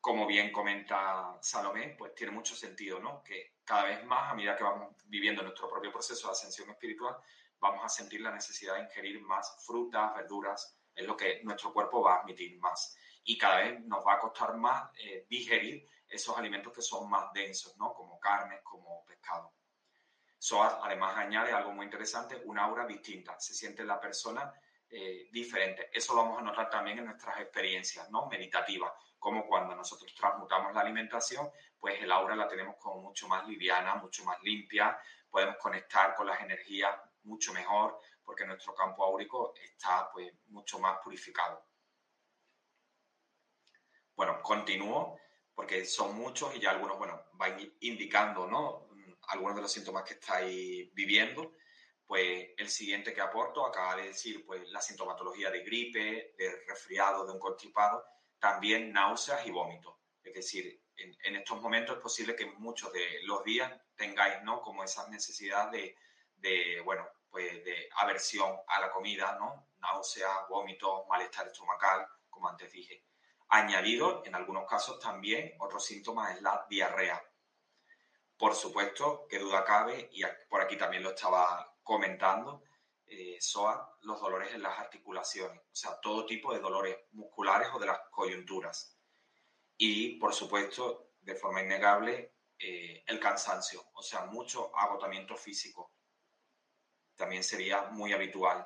[0.00, 3.22] como bien comenta Salomé, pues tiene mucho sentido, ¿no?
[3.22, 7.14] Que cada vez más, a medida que vamos viviendo nuestro propio proceso de ascensión espiritual,
[7.60, 12.02] vamos a sentir la necesidad de ingerir más frutas, verduras, es lo que nuestro cuerpo
[12.02, 12.96] va a admitir más.
[13.24, 17.32] Y cada vez nos va a costar más eh, digerir esos alimentos que son más
[17.32, 17.94] densos, ¿no?
[17.94, 19.52] Como carnes, como pescado.
[20.38, 23.38] SOAS además añade algo muy interesante, una aura distinta.
[23.38, 24.52] Se siente la persona
[24.90, 25.88] eh, diferente.
[25.92, 28.26] Eso lo vamos a notar también en nuestras experiencias ¿no?
[28.26, 33.46] meditativas, como cuando nosotros transmutamos la alimentación, pues el aura la tenemos como mucho más
[33.46, 34.98] liviana, mucho más limpia,
[35.30, 40.98] podemos conectar con las energías mucho mejor, porque nuestro campo áurico está pues mucho más
[41.02, 41.64] purificado.
[44.14, 45.18] Bueno, continúo
[45.54, 48.86] porque son muchos y ya algunos, bueno, van indicando, ¿no?
[49.28, 51.54] Algunos de los síntomas que estáis viviendo.
[52.06, 57.24] Pues el siguiente que aporto acaba de decir, pues la sintomatología de gripe, de resfriado,
[57.24, 58.04] de un constipado,
[58.38, 59.94] también náuseas y vómitos.
[60.22, 64.60] Es decir, en, estos momentos es posible que muchos de los días tengáis, ¿no?
[64.60, 65.96] Como esa necesidad de,
[66.34, 69.68] de bueno, pues de aversión a la comida, ¿no?
[69.78, 73.04] Náuseas, vómitos, malestar estomacal, como antes dije.
[73.48, 77.22] Añadido, en algunos casos también, otro síntoma es la diarrea.
[78.36, 82.62] Por supuesto, que duda cabe, y por aquí también lo estaba comentando,
[83.06, 87.78] eh, SOA, los dolores en las articulaciones, o sea, todo tipo de dolores musculares o
[87.78, 88.98] de las coyunturas.
[89.78, 95.92] Y, por supuesto, de forma innegable, eh, el cansancio, o sea, mucho agotamiento físico.
[97.18, 98.64] También sería muy habitual.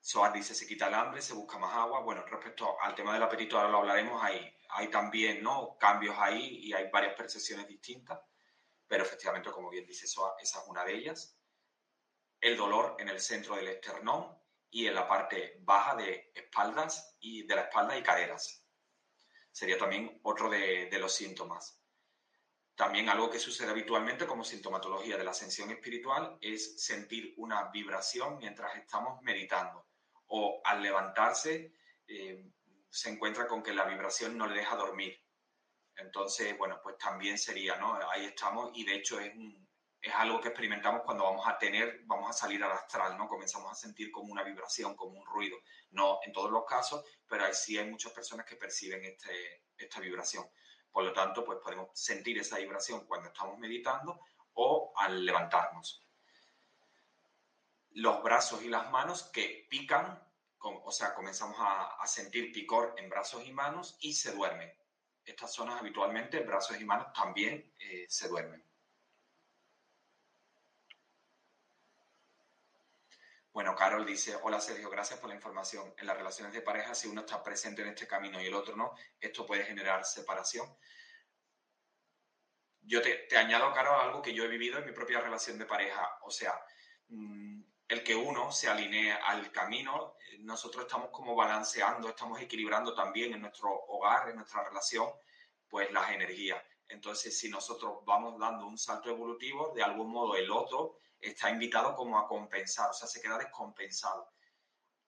[0.00, 2.00] SOAS dice, se quita el hambre, se busca más agua.
[2.00, 5.76] Bueno, respecto al tema del apetito, ahora lo hablaremos, hay, hay también ¿no?
[5.78, 8.18] cambios ahí y hay varias percepciones distintas,
[8.86, 11.38] pero efectivamente, como bien dice SOAS, esa es una de ellas.
[12.40, 14.38] El dolor en el centro del esternón
[14.70, 18.66] y en la parte baja de espaldas y de la espalda y caderas.
[19.50, 21.81] Sería también otro de los síntomas.
[22.82, 28.38] También algo que sucede habitualmente como sintomatología de la ascensión espiritual es sentir una vibración
[28.38, 29.86] mientras estamos meditando
[30.26, 31.76] o al levantarse
[32.08, 32.44] eh,
[32.90, 35.16] se encuentra con que la vibración no le deja dormir.
[35.94, 38.00] Entonces, bueno, pues también sería, ¿no?
[38.10, 39.32] Ahí estamos y de hecho es,
[40.00, 43.28] es algo que experimentamos cuando vamos a tener, vamos a salir al astral, ¿no?
[43.28, 45.56] Comenzamos a sentir como una vibración, como un ruido.
[45.92, 50.00] No en todos los casos, pero ahí sí hay muchas personas que perciben este, esta
[50.00, 50.44] vibración.
[50.92, 54.20] Por lo tanto, pues podemos sentir esa vibración cuando estamos meditando
[54.54, 56.02] o al levantarnos
[57.94, 60.22] los brazos y las manos que pican,
[60.60, 64.72] o sea, comenzamos a, sentir picor en brazos y manos y se duermen.
[65.24, 68.64] Estas zonas habitualmente, brazos y manos también eh, se duermen.
[73.52, 75.94] Bueno, Carol dice, hola Sergio, gracias por la información.
[75.98, 78.74] En las relaciones de pareja, si uno está presente en este camino y el otro
[78.74, 80.74] no, esto puede generar separación.
[82.80, 86.18] Yo te, añado, Carol, algo que yo he vivido en mi propia relación de pareja.
[86.22, 86.58] O sea,
[87.08, 92.94] mm, el que uno se alinee al camino, eh, nosotros estamos como balanceando, estamos equilibrando
[92.94, 95.10] también en nuestro hogar, en nuestra relación,
[95.68, 96.62] pues las energías.
[96.88, 101.94] Entonces, si nosotros vamos dando un salto evolutivo, de algún modo el otro está invitado
[101.94, 104.32] como a compensar, o sea, se queda descompensado.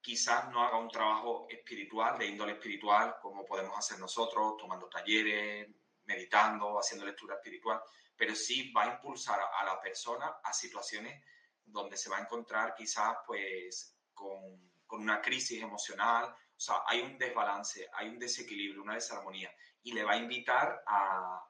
[0.01, 5.69] Quizás no haga un trabajo espiritual, de índole espiritual, como podemos hacer nosotros, tomando talleres,
[6.05, 7.81] meditando, haciendo lectura espiritual,
[8.17, 11.23] pero sí va a impulsar a la persona a situaciones
[11.65, 17.19] donde se va a encontrar quizás pues con, una crisis emocional, o sea, hay un
[17.19, 21.45] desbalance, hay un desequilibrio, una desarmonía, y le va a invitar a,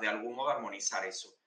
[0.00, 1.39] de algún modo armonizar eso.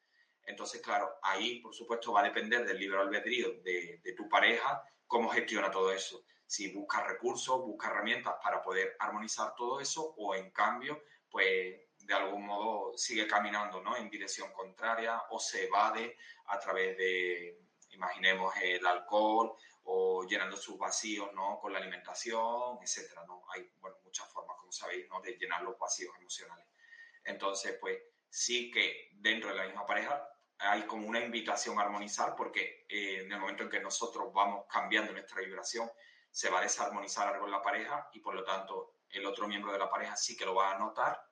[0.46, 5.30] Entonces, claro, ahí por supuesto va a depender del libre albedrío de, tu pareja cómo
[5.30, 6.24] gestiona todo eso.
[6.46, 12.14] Si busca recursos, busca herramientas para poder armonizar todo eso o en cambio, pues de
[12.14, 13.96] algún modo sigue caminando ¿no?
[13.96, 17.60] en dirección contraria o se evade a través de,
[17.92, 21.60] imaginemos el alcohol o llenando sus vacíos ¿no?
[21.60, 23.44] con la alimentación, etcétera, ¿no?
[23.54, 23.72] Hay
[24.04, 25.22] muchas formas, como sabéis, ¿no?
[25.22, 26.68] de llenar los vacíos emocionales.
[27.24, 32.36] Entonces, pues sí que dentro de la misma pareja hay como una invitación a armonizar
[32.36, 35.90] porque eh, en el momento en que nosotros vamos cambiando nuestra vibración,
[36.30, 39.72] se va a desarmonizar algo en la pareja y por lo tanto el otro miembro
[39.72, 41.24] de la pareja sí que lo va a notar,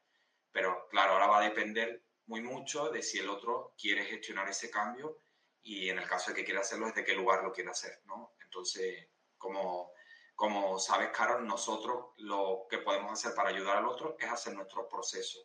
[0.52, 4.70] pero claro, ahora va a depender muy mucho de si el otro quiere gestionar ese
[4.70, 5.18] cambio
[5.64, 8.34] y en el caso de que quiera hacerlo, desde qué lugar lo quiere hacer, ¿no?
[8.44, 9.08] Entonces,
[9.38, 9.92] como,
[10.36, 14.88] como sabes, Carol, nosotros lo que podemos hacer para ayudar al otro es hacer nuestro
[14.88, 15.40] proceso,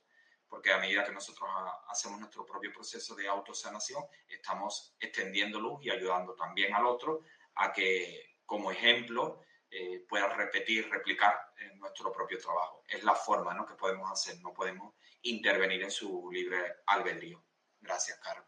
[0.49, 1.49] porque a medida que nosotros
[1.89, 7.23] hacemos nuestro propio proceso de autosanación, estamos extendiendo luz y ayudando también al otro
[7.57, 12.83] a que, como ejemplo, eh, pueda repetir, replicar en nuestro propio trabajo.
[12.89, 13.67] Es la forma ¿no?
[13.67, 17.43] que podemos hacer, no podemos intervenir en su libre albedrío.
[17.81, 18.45] Gracias, Carol.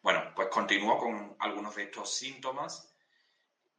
[0.00, 2.94] Bueno, pues continúo con algunos de estos síntomas.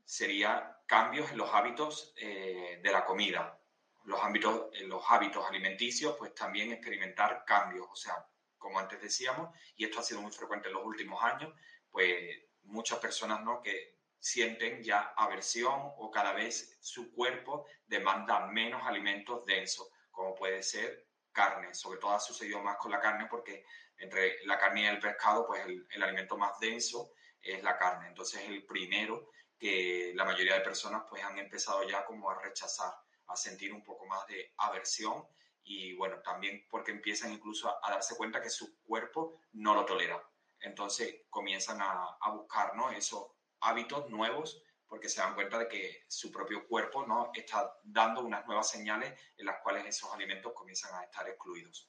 [0.03, 3.58] Sería cambios en los hábitos eh, de la comida.
[4.03, 7.87] Los, hábitos, en los hábitos alimenticios, pues también experimentar cambios.
[7.91, 8.25] O sea,
[8.57, 11.53] como antes decíamos, y esto ha sido muy frecuente en los últimos años,
[11.89, 12.15] pues
[12.63, 13.61] muchas personas ¿no?
[13.61, 20.61] que sienten ya aversión o cada vez su cuerpo demanda menos alimentos densos, como puede
[20.61, 21.73] ser carne.
[21.73, 23.63] Sobre todo ha sucedido más con la carne porque
[23.97, 28.07] entre la carne y el pescado, pues el, el alimento más denso es la carne.
[28.07, 32.93] Entonces el primero que la mayoría de personas pues han empezado ya como a rechazar,
[33.29, 35.25] a sentir un poco más de aversión
[35.63, 40.21] y bueno, también porque empiezan incluso a, darse cuenta que su cuerpo no lo tolera.
[40.59, 42.91] Entonces comienzan a, buscar ¿no?
[42.91, 43.27] esos
[43.61, 47.31] hábitos nuevos porque se dan cuenta de que su propio cuerpo ¿no?
[47.35, 51.87] está dando unas nuevas señales en las cuales esos alimentos comienzan a estar excluidos.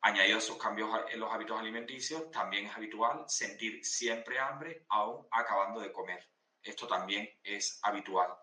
[0.00, 5.28] Añadido a esos cambios en los hábitos alimenticios, también es habitual sentir siempre hambre aún
[5.30, 6.26] acabando de comer.
[6.62, 8.34] Esto también es habitual,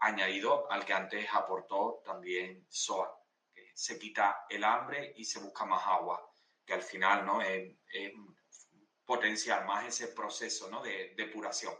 [0.00, 3.14] añadido al que antes aportó también SOA,
[3.52, 6.32] que se quita el hambre y se busca más agua,
[6.64, 7.40] que al final ¿no?
[7.42, 7.76] es,
[9.04, 10.82] potenciar más ese proceso ¿no?
[10.82, 11.74] de depuración.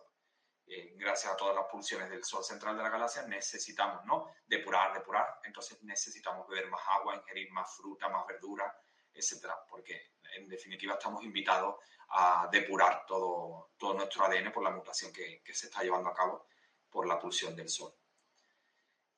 [0.66, 4.32] Eh, gracias a todas las pulsiones del Sol central de la galaxia, necesitamos ¿no?
[4.46, 8.76] depurar, depurar, entonces necesitamos beber más agua, ingerir más fruta, más verdura,
[9.12, 11.76] etcétera, porque en definitiva estamos invitados
[12.10, 16.14] a depurar todo, todo nuestro ADN por la mutación que, que se está llevando a
[16.14, 16.46] cabo
[16.90, 17.94] por la pulsión del Sol.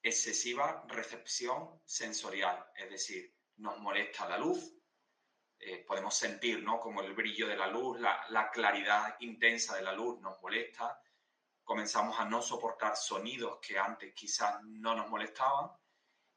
[0.03, 4.75] Excesiva recepción sensorial, es decir, nos molesta la luz,
[5.59, 6.81] eh, podemos sentir ¿no?
[6.81, 11.01] como el brillo de la luz, la, la, claridad intensa de la luz nos molesta,
[11.63, 15.71] comenzamos a no soportar sonidos que antes quizás no nos molestaban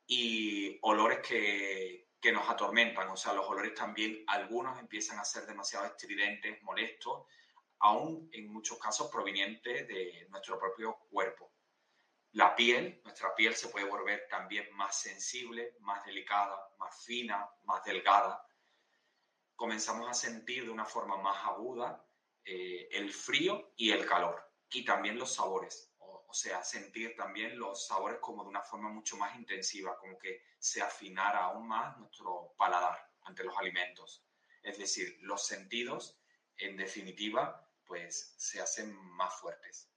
[0.05, 3.07] y olores que, que nos atormentan.
[3.09, 7.23] O sea, los olores también, algunos empiezan a ser demasiado estridentes, molestos,
[7.79, 11.54] aún en muchos casos provenientes de nuestro propio cuerpo.
[12.35, 17.83] La piel, nuestra piel se puede volver también más sensible, más delicada, más fina, más
[17.83, 18.45] delgada.
[19.55, 22.05] Comenzamos a sentir de una forma más aguda
[22.43, 25.95] eh, el frío y el calor y también los sabores
[26.35, 30.43] o sea, sentir también los sabores como de una forma mucho más intensiva, como que
[30.59, 34.21] se afinara aún más nuestro paladar ante los alimentos.
[34.61, 36.19] Es decir, los sentidos,
[36.57, 39.89] en definitiva, pues se hacen más fuertes.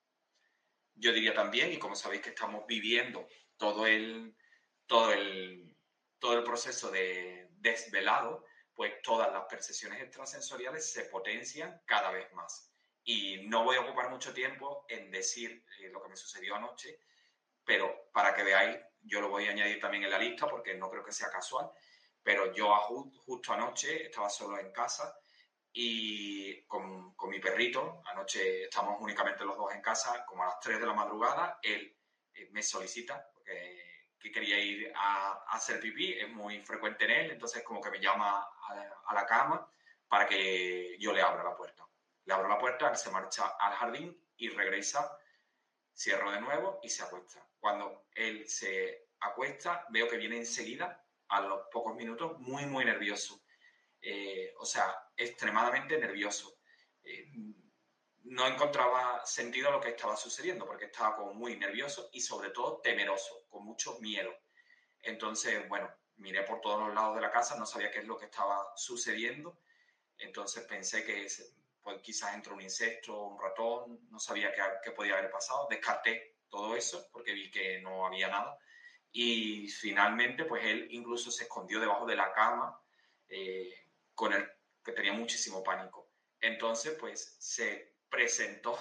[1.01, 4.36] Yo diría también, y como sabéis que estamos viviendo todo el,
[4.86, 5.76] todo el,
[6.18, 8.44] todo el proceso de desvelado,
[8.74, 12.72] pues todas las percepciones extrasensoriales se potencian cada vez más.
[13.05, 17.01] Y no voy a ocupar mucho tiempo en decir eh, lo que me sucedió anoche,
[17.64, 20.90] pero para que veáis, yo lo voy a añadir también en la lista porque no
[20.90, 21.70] creo que sea casual,
[22.22, 22.74] pero yo
[23.24, 25.17] justo anoche estaba solo en casa
[25.80, 30.58] y con, con, mi perrito, anoche estamos únicamente los dos en casa, como a las
[30.58, 31.96] 3 de la madrugada, él
[32.34, 37.30] eh, me solicita porque, que quería ir a, hacer pipí, es muy frecuente en él,
[37.30, 38.44] entonces como que me llama
[39.06, 39.70] a, la cama
[40.08, 41.86] para que yo le abra la puerta.
[42.24, 45.16] Le abro la puerta, él se marcha al jardín y regresa,
[45.94, 47.46] cierro de nuevo y se acuesta.
[47.60, 53.44] Cuando él se acuesta, veo que viene enseguida, a los pocos minutos, muy, muy nervioso.
[54.00, 56.60] Eh, o sea, extremadamente nervioso.
[57.02, 57.26] Eh,
[58.24, 62.50] no encontraba sentido a lo que estaba sucediendo porque estaba como muy nervioso y sobre
[62.50, 64.30] todo temeroso, con mucho miedo.
[65.00, 68.18] Entonces, bueno, miré por todos los lados de la casa, no sabía qué es lo
[68.18, 69.60] que estaba sucediendo.
[70.18, 71.26] Entonces pensé que
[71.80, 74.52] pues quizás entró un insecto, un ratón, no sabía
[74.82, 78.58] qué, podía haber pasado, descarté todo eso porque vi que no había nada
[79.10, 82.78] y finalmente pues él incluso se escondió debajo de la cama
[83.28, 84.57] eh, con el
[84.89, 86.11] que tenía muchísimo pánico.
[86.41, 88.78] Entonces pues se presentó,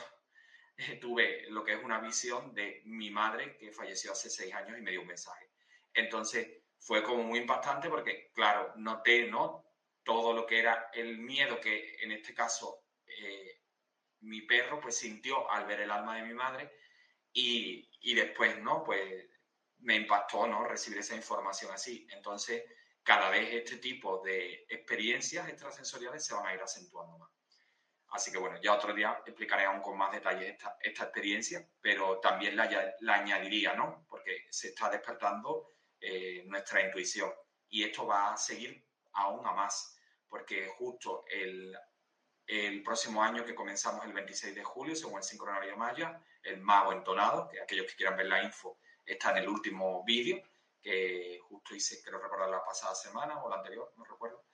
[1.02, 4.82] tuve lo que es una visión de mi madre que falleció hace seis años y
[4.82, 5.52] me dio un mensaje.
[5.94, 9.66] Entonces fue como muy impactante porque claro, noté, ¿no?
[10.04, 13.62] Todo lo que era el miedo que en este caso eh,
[14.22, 16.72] mi perro pues sintió al ver el alma de mi madre
[17.34, 18.84] y, y, después, ¿no?
[18.84, 19.28] Pues
[19.80, 20.64] me impactó, ¿no?
[20.66, 22.08] Recibir esa información así.
[22.12, 22.64] Entonces,
[23.08, 27.32] cada vez este tipo de experiencias extrasensoriales se van a ir acentuando más.
[28.10, 32.58] Así que bueno, ya otro día explicaré aún con más detalle esta, experiencia, pero también
[32.58, 34.06] la, añadiría, ¿no?
[34.10, 37.32] Porque se está despertando eh, nuestra intuición
[37.70, 39.98] y esto va a seguir aún a más,
[40.28, 41.78] porque justo el
[42.48, 46.94] el próximo año que comenzamos el 26 de julio, según el sincronario maya, el mago
[46.94, 50.42] entonado, que aquellos que quieran ver la info está en el último vídeo,
[50.82, 54.46] que justo hice, creo recordar, la pasada semana o la anterior, no recuerdo,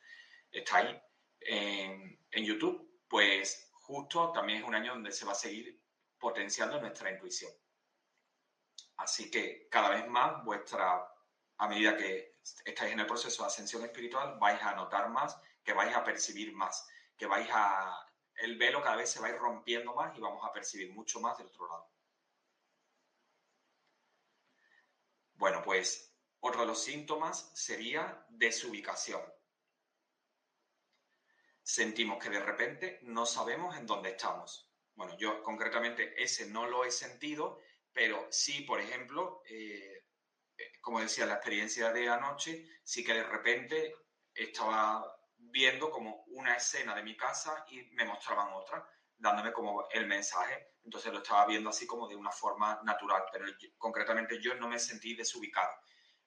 [0.52, 1.02] está ahí
[1.42, 5.82] en, YouTube, pues justo también es un año donde se va a seguir
[6.18, 7.52] potenciando nuestra intuición.
[8.98, 11.08] Así que cada vez más vuestra,
[11.58, 15.74] a medida que estáis en el proceso de ascensión espiritual, vais a notar más, que
[15.74, 18.08] vais a percibir más, que vais a...
[18.36, 21.20] El velo cada vez se va a ir rompiendo más y vamos a percibir mucho
[21.20, 21.90] más del otro lado.
[25.36, 26.13] Bueno, pues
[26.46, 29.22] otro de los síntomas sería desubicación.
[31.62, 34.70] Sentimos que de repente no sabemos en dónde estamos.
[34.94, 37.62] Bueno, yo concretamente ese no lo he sentido,
[37.94, 40.04] pero sí, por ejemplo, eh,
[40.58, 43.96] eh, como decía, la experiencia de anoche, sí que de repente
[44.34, 48.86] estaba viendo como una escena de mi casa y me mostraban otra,
[49.18, 50.74] dándome como el mensaje.
[50.84, 53.46] Entonces lo estaba viendo así como de una forma natural, pero
[53.78, 55.72] concretamente yo no me sentí desubicado.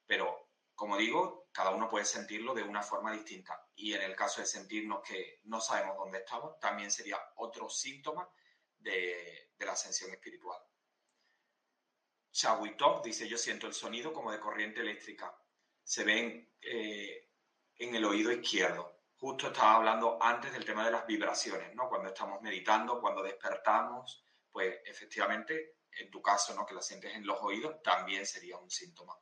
[0.07, 3.66] Pero, como digo, cada uno puede sentirlo de una forma distinta.
[3.74, 8.28] Y en el caso de sentirnos que no sabemos dónde estamos, también sería otro síntoma
[8.78, 10.61] de, la ascensión espiritual.
[12.30, 15.34] Chawitov dice, yo siento el sonido como de corriente eléctrica.
[15.82, 17.30] Se ven eh,
[17.78, 19.00] en el oído izquierdo.
[19.16, 21.88] Justo estaba hablando antes del tema de las vibraciones, ¿no?
[21.88, 26.66] Cuando estamos meditando, cuando despertamos, pues efectivamente, en tu caso, ¿no?
[26.66, 29.18] Que la sientes en los oídos, también sería un síntoma.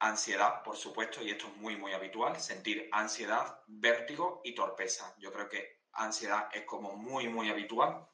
[0.00, 5.14] Ansiedad, por supuesto, y esto es muy, muy habitual, sentir ansiedad, vértigo y torpeza.
[5.18, 8.08] Yo creo que ansiedad es como muy, muy habitual.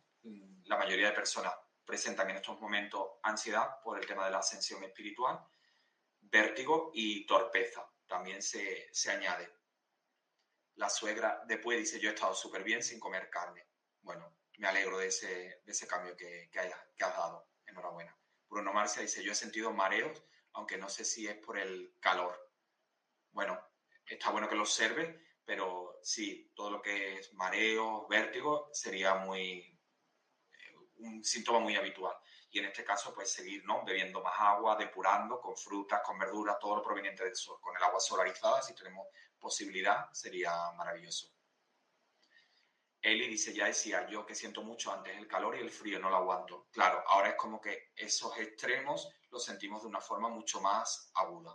[0.64, 1.54] La mayoría de personas
[1.84, 5.38] presentan en estos momentos ansiedad por el tema de la ascensión espiritual,
[6.20, 9.50] vértigo y torpeza también se, añade.
[10.76, 13.68] La suegra después dice, yo he estado súper bien sin comer carne.
[14.00, 17.48] Bueno, me alegro de ese, cambio que, que, que has dado.
[17.66, 18.16] Enhorabuena.
[18.48, 20.22] Bruno Marcia dice, yo he sentido mareos,
[20.54, 22.50] aunque no sé si es por el calor.
[23.30, 23.60] Bueno,
[24.06, 29.58] está bueno que lo observe, pero sí, todo lo que es mareo, vértigo, sería muy
[30.52, 32.16] eh, un síntoma muy habitual
[32.54, 33.84] y en este caso pues seguir ¿no?
[33.84, 37.82] bebiendo más agua, depurando con frutas, con verduras, todo lo proveniente del sol, con el
[37.82, 41.33] agua solarizada, si tenemos posibilidad, sería maravilloso.
[43.04, 46.08] Eli dice, ya decía yo que siento mucho antes el calor y el frío, no
[46.08, 46.68] lo aguanto.
[46.72, 51.54] Claro, ahora es como que esos extremos los sentimos de una forma mucho más aguda.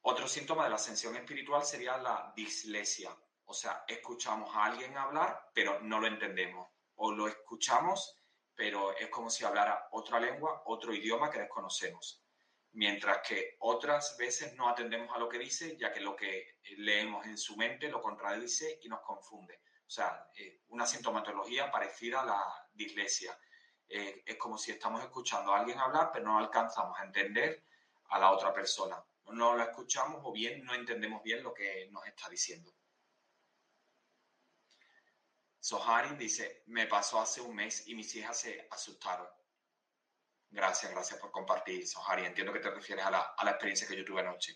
[0.00, 3.14] Otro síntoma de la ascensión espiritual sería la dislesia.
[3.44, 8.16] O sea, escuchamos a alguien hablar, pero no lo entendemos o lo escuchamos,
[8.54, 12.24] pero es como si hablara otra lengua, otro idioma que desconocemos.
[12.78, 17.26] Mientras que otras veces no atendemos a lo que dice, ya que lo que leemos
[17.26, 19.62] en su mente lo contradice y nos confunde.
[19.84, 23.36] O sea, eh, una sintomatología parecida a la dislexia.
[23.88, 27.64] Eh, es como si estamos escuchando a alguien hablar, pero no alcanzamos a entender
[28.10, 29.04] a la otra persona.
[29.32, 32.72] No la escuchamos o bien no entendemos bien lo que nos está diciendo.
[35.58, 39.26] Soharin dice, me pasó hace un mes y mis hijas se asustaron.
[40.50, 42.24] Gracias, gracias por compartir, Sohari.
[42.24, 44.54] Entiendo que te refieres a la, experiencia que yo tuve anoche.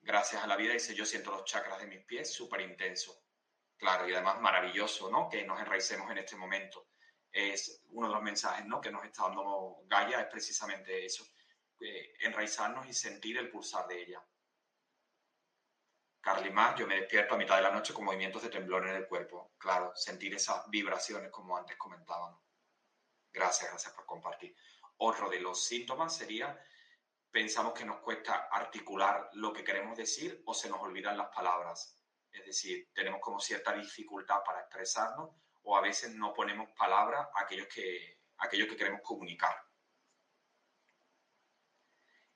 [0.00, 3.18] Gracias a la vida, dice, yo siento los chakras de mis pies súper intensos.
[3.76, 5.28] Claro, y además maravilloso, ¿no?
[5.28, 6.88] Que nos enraicemos en este momento.
[7.30, 8.80] Es uno de los mensajes, ¿no?
[8.80, 11.24] Que nos está dando Gaia, es precisamente eso.
[12.20, 14.24] enraizarnos y sentir el pulsar de ella.
[16.20, 18.96] Carly más, yo me despierto a mitad de la noche con movimientos de temblor en
[18.96, 19.52] el cuerpo.
[19.58, 22.43] Claro, sentir esas vibraciones como antes comentábamos.
[23.34, 24.54] Gracias, gracias por compartir.
[24.98, 26.56] Otro de los síntomas sería,
[27.32, 31.98] pensamos que nos cuesta articular lo que queremos decir o se nos olvidan las palabras.
[32.30, 35.30] Es decir, tenemos como cierta dificultad para expresarnos
[35.64, 39.56] o a veces no ponemos palabras a aquellos que, aquellos que queremos comunicar.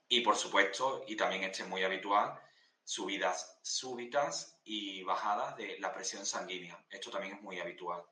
[0.09, 2.43] Y por supuesto, y también este es muy habitual,
[2.83, 6.85] subidas súbitas y bajadas de la presión sanguínea.
[6.91, 8.05] Esto también es muy habitual.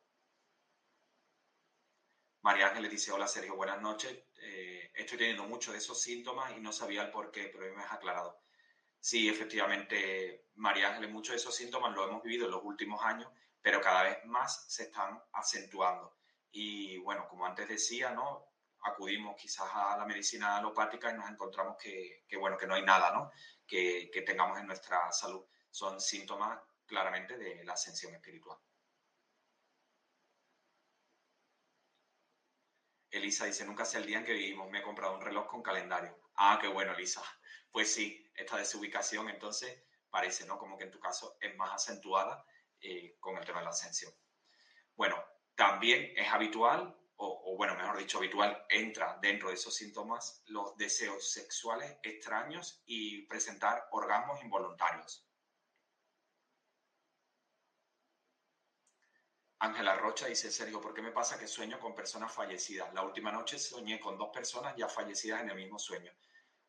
[2.47, 4.23] María Ángeles dice, hola Sergio, buenas noches.
[4.41, 7.83] Eh, estoy teniendo muchos de esos síntomas y no sabía el por qué, pero me
[7.83, 8.41] has aclarado.
[9.01, 13.29] Sí, efectivamente, María Ángeles, muchos de esos síntomas los hemos vivido en los últimos años,
[13.61, 16.19] pero cada vez más se están acentuando.
[16.53, 18.53] Y bueno, como antes decía, ¿no?
[18.83, 23.11] acudimos quizás a la medicina alopática y nos encontramos que, bueno, que no hay nada
[23.13, 23.33] ¿no?
[23.67, 25.45] que, tengamos en nuestra salud.
[25.69, 28.57] Son síntomas claramente de la ascensión espiritual.
[33.11, 35.63] Elisa dice, nunca sé el día en que vivimos, me he comprado un reloj con
[35.63, 36.19] calendario.
[36.37, 37.23] Ah, qué bueno, Elisa.
[37.71, 40.59] Pues sí, esta desubicación entonces parece, ¿no?
[40.59, 42.45] Como que en tu caso es más acentuada
[42.81, 44.13] eh, con el tema de la ascensión.
[44.95, 45.23] Bueno,
[45.55, 50.77] también es habitual o, o bueno, mejor dicho, habitual, entra dentro de esos síntomas los
[50.77, 55.27] deseos sexuales extraños y presentar orgasmos involuntarios.
[59.59, 62.93] Ángela Rocha dice, Sergio, ¿por qué me pasa que sueño con personas fallecidas?
[62.93, 66.13] La última noche soñé con dos personas ya fallecidas en el mismo sueño.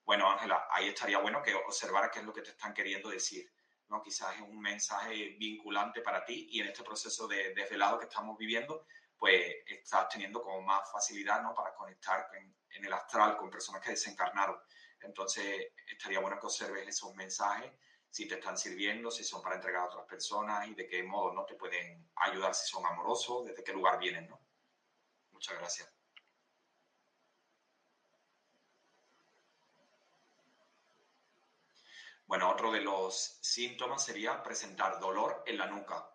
[0.05, 3.51] Bueno, Ángela, ahí estaría bueno que observara qué es lo que te están queriendo decir.
[3.89, 4.01] ¿no?
[4.01, 8.37] Quizás es un mensaje vinculante para ti y en este proceso de desvelado que estamos
[8.37, 8.85] viviendo,
[9.17, 11.53] pues estás teniendo como más facilidad ¿no?
[11.53, 14.57] para conectar en, en el astral con personas que desencarnaron.
[15.01, 17.69] Entonces, estaría bueno que observes esos mensajes
[18.17, 21.33] si te están sirviendo, si son para entregar a otras personas y de qué modo
[21.33, 24.41] no te pueden ayudar si son amorosos, desde qué lugar vienen, ¿no?
[25.33, 25.93] Muchas gracias.
[32.25, 36.09] Bueno, otro de los síntomas sería presentar dolor en la nuca.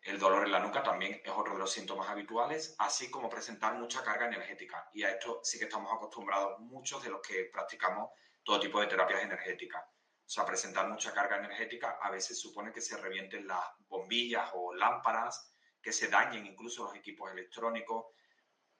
[0.00, 3.74] El dolor en la nuca también es otro de los síntomas habituales, así como presentar
[3.74, 4.90] mucha carga energética.
[4.92, 8.10] Y a esto sí que estamos acostumbrados muchos de los que practicamos
[8.42, 9.91] todo tipo de terapias energéticas.
[10.32, 14.72] O sea, presentar mucha carga energética a veces supone que se revienten las bombillas o
[14.72, 18.06] lámparas, que se dañen incluso los equipos electrónicos,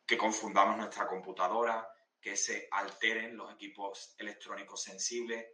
[0.06, 1.86] que confundamos nuestra computadora,
[2.18, 5.46] que se alteren los equipos electrónicos sensibles,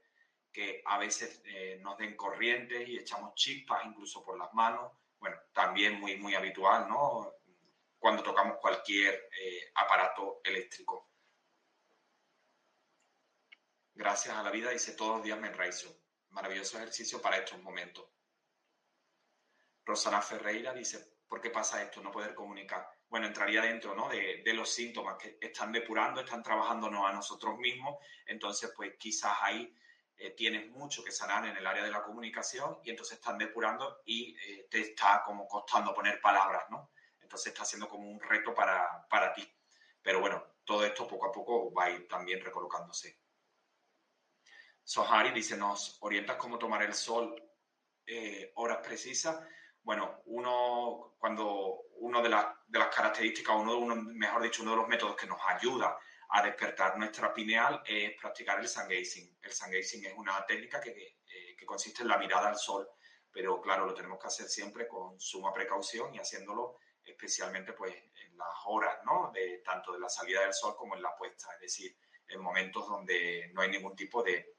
[0.52, 4.92] que a veces eh, nos den corrientes y echamos chispas incluso por las manos.
[5.18, 7.34] Bueno, también muy, muy habitual, ¿no?
[7.98, 11.07] Cuando tocamos cualquier eh, aparato eléctrico.
[13.98, 15.92] Gracias a la vida, dice, todos los días me enraizo.
[16.28, 18.06] Maravilloso ejercicio para estos momentos.
[19.84, 22.00] Rosana Ferreira dice, ¿por qué pasa esto?
[22.00, 22.88] No poder comunicar.
[23.08, 24.08] Bueno, entraría dentro ¿no?
[24.08, 27.96] de, los síntomas que están depurando, están trabajándonos a nosotros mismos.
[28.24, 29.76] Entonces, pues quizás ahí
[30.16, 34.02] eh, tienes mucho que sanar en el área de la comunicación y entonces están depurando
[34.04, 36.92] y eh, te está como costando poner palabras, ¿no?
[37.20, 39.52] Entonces está siendo como un reto para, para ti.
[40.00, 43.18] Pero bueno, todo esto poco a poco va a ir también recolocándose.
[44.88, 47.36] Sohari dice, ¿nos orientas cómo tomar el sol
[48.06, 49.38] eh, horas precisas?
[49.82, 54.88] Bueno, uno, cuando uno de, de las características, uno, uno, mejor dicho, uno de los
[54.88, 55.98] métodos que nos ayuda
[56.30, 59.36] a despertar nuestra pineal es practicar el sun gazing.
[59.42, 62.88] El sun gazing es una técnica que, eh, que consiste en la mirada al sol,
[63.30, 68.38] pero claro, lo tenemos que hacer siempre con suma precaución y haciéndolo especialmente pues en
[68.38, 69.32] las horas, ¿no?
[69.34, 71.94] De, tanto de la salida del sol como en la puesta, es decir,
[72.26, 74.57] en momentos donde no hay ningún tipo de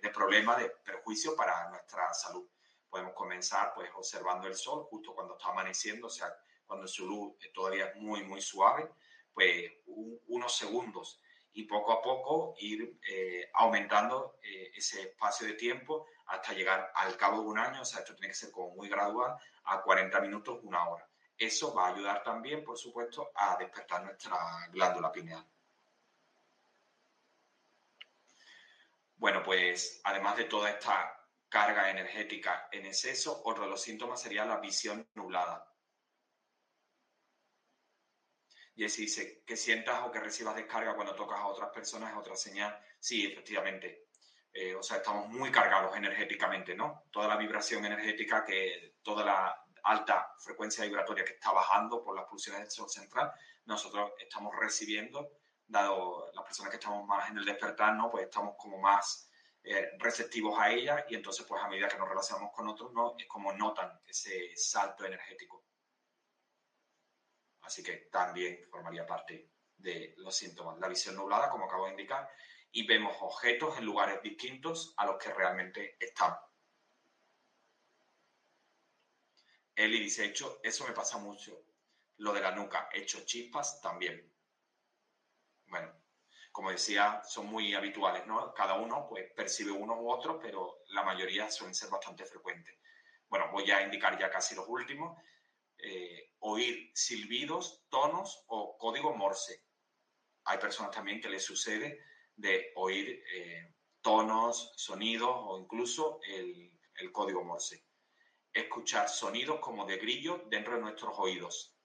[0.00, 2.48] de, problema, de perjuicio para nuestra salud.
[2.88, 6.34] Podemos comenzar pues observando el sol justo cuando está amaneciendo, o sea,
[6.66, 8.90] cuando su luz todavía es muy, muy suave,
[9.32, 9.72] pues
[10.26, 11.20] unos segundos
[11.52, 17.16] y poco a poco ir eh, aumentando eh, ese espacio de tiempo hasta llegar al
[17.16, 20.20] cabo de un año, o sea, esto tiene que ser como muy gradual, a 40
[20.20, 21.08] minutos, una hora.
[21.36, 24.36] Eso va a ayudar también, por supuesto, a despertar nuestra
[24.70, 25.46] glándula pineal.
[29.18, 31.12] Bueno, pues además de toda esta
[31.48, 35.66] carga energética en exceso, otro de los síntomas sería la visión nublada.
[38.76, 42.16] Y si dice que sientas o que recibas descarga cuando tocas a otras personas es
[42.16, 42.78] otra señal.
[43.00, 44.06] Sí, efectivamente.
[44.52, 47.02] Eh, o sea, estamos muy cargados energéticamente, ¿no?
[47.10, 52.26] Toda la vibración energética, que toda la alta frecuencia vibratoria que está bajando por las
[52.26, 53.32] pulsiones del sol central,
[53.64, 55.32] nosotros estamos recibiendo
[55.68, 58.10] dado las personas que estamos más en el despertar, ¿no?
[58.10, 59.30] Pues estamos como más
[59.62, 63.14] eh, receptivos a ella y entonces pues a medida que nos relacionamos con otros, ¿no?
[63.18, 65.66] Es como notan ese salto energético.
[67.62, 70.78] Así que también formaría parte de los síntomas.
[70.78, 72.28] La visión nublada, como acabo de indicar,
[72.72, 76.38] y vemos objetos en lugares distintos a los que realmente estamos.
[79.74, 81.62] Eli dice, hecho, eso me pasa mucho.
[82.16, 84.37] Lo de la nuca, hecho chispas también
[85.68, 85.92] bueno,
[86.52, 88.52] como decía, son muy habituales, ¿no?
[88.54, 92.76] Cada uno pues percibe uno u otro, pero la mayoría suelen ser bastante frecuentes.
[93.28, 95.16] Bueno, voy a indicar ya casi los últimos.
[95.76, 99.64] Eh, oír silbidos, tonos o código Morse.
[100.44, 102.00] Hay personas también que les sucede
[102.34, 107.84] de oír eh, tonos, sonidos o incluso el, el código Morse.
[108.52, 111.77] Escuchar sonidos como de grillo dentro de nuestros oídos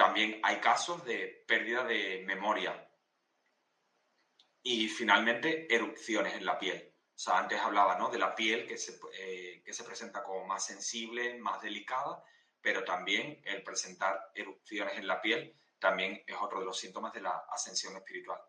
[0.00, 2.90] también hay casos de pérdida de memoria.
[4.62, 6.94] Y finalmente, erupciones en la piel.
[7.08, 8.08] O sea, antes hablaba ¿no?
[8.08, 12.24] de la piel que se, eh, que se presenta como más sensible, más delicada,
[12.62, 17.20] pero también el presentar erupciones en la piel también es otro de los síntomas de
[17.20, 18.40] la ascensión espiritual.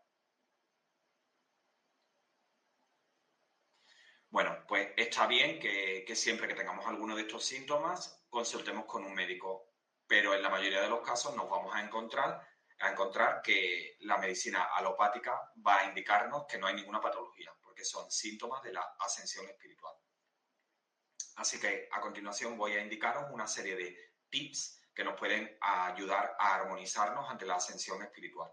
[4.29, 9.03] Bueno, pues está bien que, que siempre que tengamos alguno de estos síntomas consultemos con
[9.03, 9.70] un médico
[10.11, 12.45] pero en la mayoría de los casos nos vamos a encontrar,
[12.79, 17.85] a encontrar que la medicina alopática va a indicarnos que no hay ninguna patología, porque
[17.85, 19.95] son síntomas de la ascensión espiritual.
[21.37, 23.97] Así que a continuación voy a indicaros una serie de
[24.29, 28.51] tips que nos pueden ayudar a armonizarnos ante la ascensión espiritual.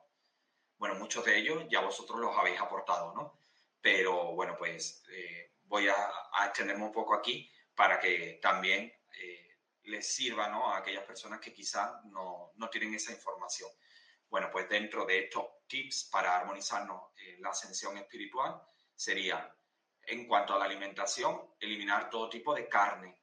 [0.76, 3.36] Bueno, muchos de ellos ya vosotros los habéis aportado, ¿no?
[3.80, 5.96] Pero bueno, pues eh, voy a,
[6.46, 8.92] extenderme un poco aquí para que también
[9.88, 10.72] les sirva ¿no?
[10.72, 13.70] a aquellas personas que quizás no, no, tienen esa información.
[14.28, 18.60] Bueno, pues dentro de estos tips para armonizarnos en la ascensión espiritual
[18.94, 19.54] sería,
[20.02, 23.22] en cuanto a la alimentación, eliminar todo tipo de carne,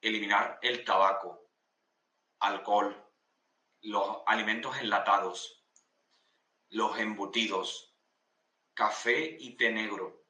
[0.00, 1.50] eliminar el tabaco,
[2.40, 3.04] alcohol,
[3.82, 5.64] los alimentos enlatados,
[6.70, 7.96] los embutidos,
[8.74, 10.26] café y té negro,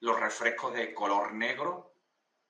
[0.00, 1.89] los refrescos de color negro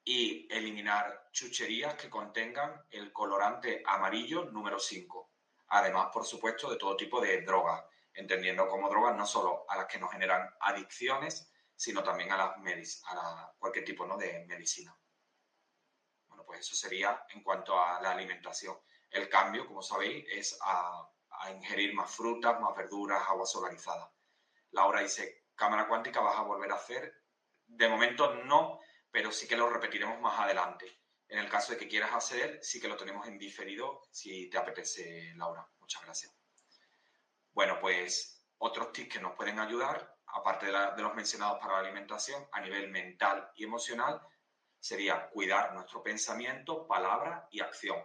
[0.05, 5.31] y eliminar chucherías que contengan el colorante amarillo número 5.
[5.69, 7.85] Además, por supuesto, de todo tipo de drogas,
[8.15, 13.03] entendiendo como drogas no solo a las que nos generan adicciones, sino también a, las
[13.07, 14.17] a cualquier tipo ¿no?
[14.17, 14.97] de medicina.
[16.29, 18.77] Bueno, pues eso sería en cuanto a la alimentación.
[19.11, 24.13] El cambio, como sabéis, es a, a ingerir más frutas, más verduras, agua solarizada.
[24.73, 27.23] Laura dice, cámara cuántica vas a volver a hacer.
[27.67, 28.81] De momento no,
[29.11, 31.01] pero sí que lo repetiremos más adelante.
[31.29, 34.59] En el caso de que quieras hacer, sí que lo tenemos en diferido si te
[34.59, 35.67] apetece, Laura.
[35.79, 36.35] Muchas gracias.
[37.53, 42.49] Bueno, pues otros tips que nos pueden ayudar, aparte de, los mencionados para la alimentación,
[42.53, 44.21] a nivel mental y emocional,
[44.79, 47.99] sería cuidar nuestro pensamiento, palabra y acción.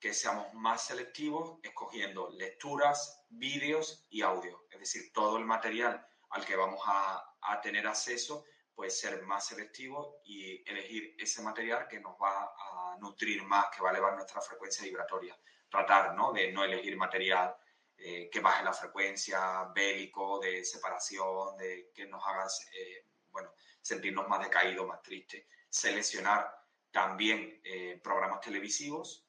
[0.00, 4.66] Que seamos más selectivos escogiendo lecturas, vídeos y audio.
[4.70, 8.44] Es decir, todo el material al que vamos a, a tener acceso
[8.74, 13.82] pues ser más selectivo y elegir ese material que nos va a nutrir más, que
[13.82, 15.38] va a elevar nuestra frecuencia vibratoria.
[15.68, 16.32] Tratar ¿no?
[16.32, 17.56] de no elegir material
[17.96, 22.46] eh, que baje la frecuencia, bélico, de separación, de que nos haga
[22.76, 25.46] eh, bueno, sentirnos más decaídos, más tristes.
[25.68, 26.52] Seleccionar
[26.90, 29.26] también eh, programas televisivos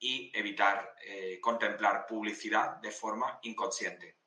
[0.00, 0.94] y evitar
[1.40, 4.18] contemplar publicidad de forma inconsciente.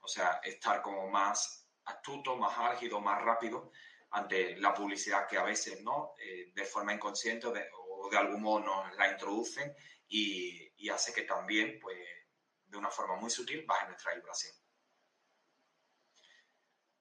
[0.00, 3.70] O sea, estar como más astuto, más álgido, más rápido
[4.10, 7.68] ante la publicidad que a veces no eh, de forma inconsciente o de,
[8.16, 9.74] algún modo nos la introducen
[10.08, 11.98] y, hace que también pues
[12.64, 14.54] de una forma muy sutil baje nuestra vibración.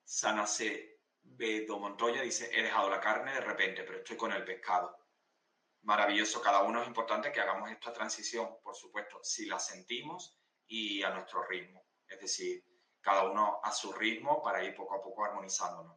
[0.04, 1.02] Sana C.
[1.22, 4.98] Bedo Montoya dice, he dejado la carne de repente, pero estoy con el pescado.
[5.84, 11.04] Maravilloso, cada uno es importante que hagamos esta transición, por supuesto, si la sentimos y
[11.04, 11.86] a nuestro ritmo.
[12.08, 12.64] Es decir,
[13.06, 15.96] cada uno a su ritmo para ir poco a poco armonizándonos.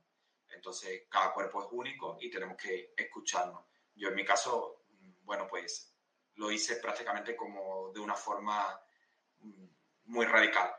[0.50, 3.64] Entonces, cada cuerpo es único y tenemos que escucharnos.
[3.94, 5.96] Yo en mi caso, mm, bueno, pues
[6.34, 8.78] lo hice prácticamente como de una forma
[9.38, 9.66] mm,
[10.04, 10.70] muy radical,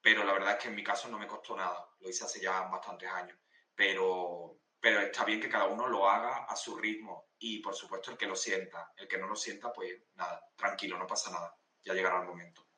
[0.00, 2.40] pero la verdad es que en mi caso no me costó nada, lo hice hace
[2.40, 3.36] ya bastantes años,
[3.74, 8.12] pero, pero está bien que cada uno lo haga a su ritmo y por supuesto
[8.12, 11.58] el que lo sienta, el que no lo sienta, pues nada, tranquilo, no pasa nada,
[11.82, 12.68] ya llegará el momento.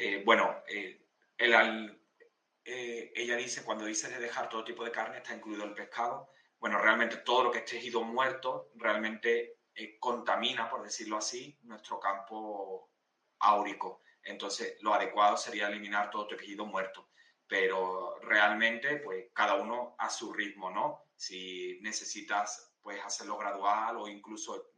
[0.00, 5.34] Eh, bueno, eh, eh, ella dice, cuando dice de dejar todo tipo de carne, está
[5.34, 6.30] incluido el pescado.
[6.60, 9.56] Bueno, realmente todo lo que esté tejido muerto realmente
[9.98, 12.92] contamina, por decirlo así, nuestro campo
[13.40, 14.02] áurico.
[14.22, 17.08] Entonces, lo adecuado sería eliminar todo tejido muerto.
[17.48, 21.06] Pero realmente, pues cada uno a su ritmo, ¿no?
[21.16, 24.70] Si necesitas, pues hacerlo gradual o incluso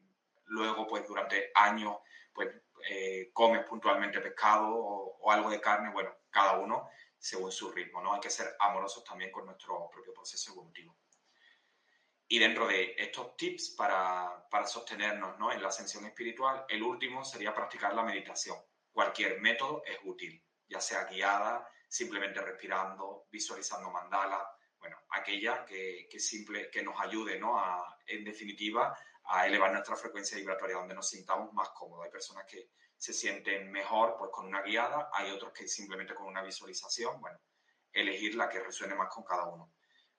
[0.46, 1.98] luego, pues durante años,
[2.32, 2.48] pues
[2.88, 8.14] eh, comes puntualmente pescado o, algo de carne, bueno, cada uno según su ritmo, ¿no?
[8.14, 10.96] Hay que ser amorosos también con nuestro propio proceso evolutivo.
[12.26, 15.52] Y dentro de estos tips para, para sostenernos ¿no?
[15.52, 18.56] en la ascensión espiritual, el último sería practicar la meditación.
[18.92, 26.18] Cualquier método es útil, ya sea guiada, simplemente respirando, visualizando mandala, bueno, aquella que, que,
[26.18, 27.58] simple, que nos ayude, ¿no?
[27.58, 28.96] A, en definitiva,
[29.32, 32.04] a elevar nuestra frecuencia vibratoria, donde nos sintamos más cómodos.
[32.04, 36.26] Hay personas que se sienten mejor pues con una guiada, hay otros que simplemente con
[36.26, 37.38] una visualización, bueno,
[37.92, 39.72] elegir la que resuene más con cada uno.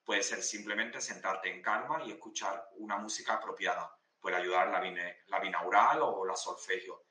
[0.04, 4.82] Puede ser simplemente sentarte en calma y escuchar una música apropiada, puede ayudar la,
[5.28, 7.04] la binaural o la solfegio.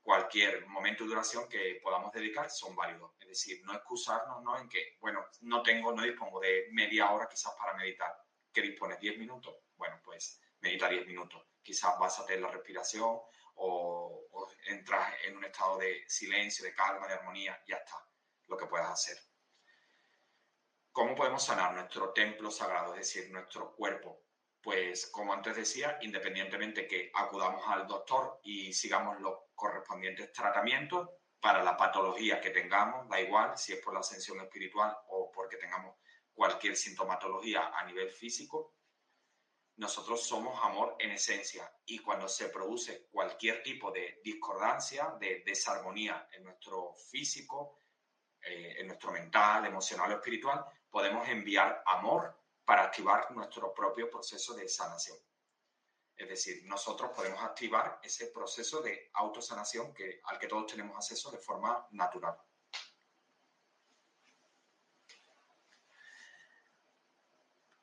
[0.00, 3.12] Cualquier momento de duración que podamos dedicar son válidos.
[3.20, 4.58] Es decir, no excusarnos ¿no?
[4.58, 8.12] en que, bueno, no tengo, no dispongo de media hora quizás para meditar.
[8.52, 8.98] ¿Qué dispones?
[8.98, 9.54] ¿10 minutos?
[9.76, 11.42] Bueno, pues medita 10 minutos.
[11.62, 13.20] Quizás vas a tener la respiración
[13.54, 17.96] o, o, entras en un estado de silencio, de calma, de armonía, ya está,
[18.46, 19.18] lo que puedas hacer.
[20.90, 24.22] ¿Cómo podemos sanar nuestro templo sagrado, es decir, nuestro cuerpo?
[24.62, 31.10] pues como antes decía, independientemente que acudamos al doctor y sigamos los correspondientes tratamientos
[31.40, 35.56] para la patología que tengamos, da igual si es por la ascensión espiritual o porque
[35.56, 35.96] tengamos
[36.32, 38.76] cualquier sintomatología a nivel físico,
[39.76, 46.28] nosotros somos amor en esencia y cuando se produce cualquier tipo de discordancia, de desarmonía
[46.32, 47.78] en nuestro físico,
[48.42, 54.54] eh, en nuestro mental, emocional o espiritual, podemos enviar amor para activar nuestro propio proceso
[54.54, 55.16] de sanación.
[56.16, 61.30] Es decir, nosotros podemos activar ese proceso de autosanación que, al que todos tenemos acceso
[61.30, 62.36] de forma natural.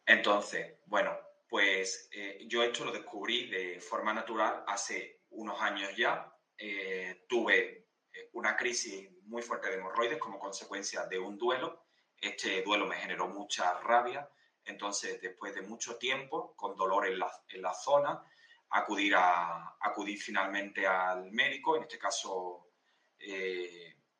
[0.06, 1.16] Entonces, bueno,
[1.50, 6.32] pues eh, yo esto lo descubrí de forma natural hace unos años ya.
[6.56, 11.86] Eh, tuve eh, una crisis muy fuerte de hemorroides como consecuencia de un duelo.
[12.22, 14.30] Este duelo me generó mucha rabia.
[14.64, 18.24] Entonces, después de mucho tiempo, con dolor en la, en la zona,
[18.70, 21.76] acudir, a, acudir finalmente al médico.
[21.76, 22.68] En este caso,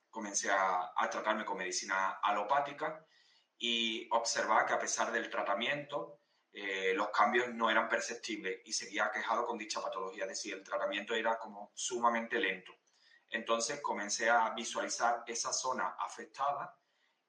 [0.10, 3.06] comencé a, a tratarme con medicina alopática
[3.60, 6.19] y observar que a pesar del tratamiento,
[6.52, 10.64] eh, los cambios no eran perceptibles y seguía quejado con dicha patología, es decir, el
[10.64, 12.74] tratamiento era como sumamente lento.
[13.30, 16.76] Entonces comencé a visualizar esa zona afectada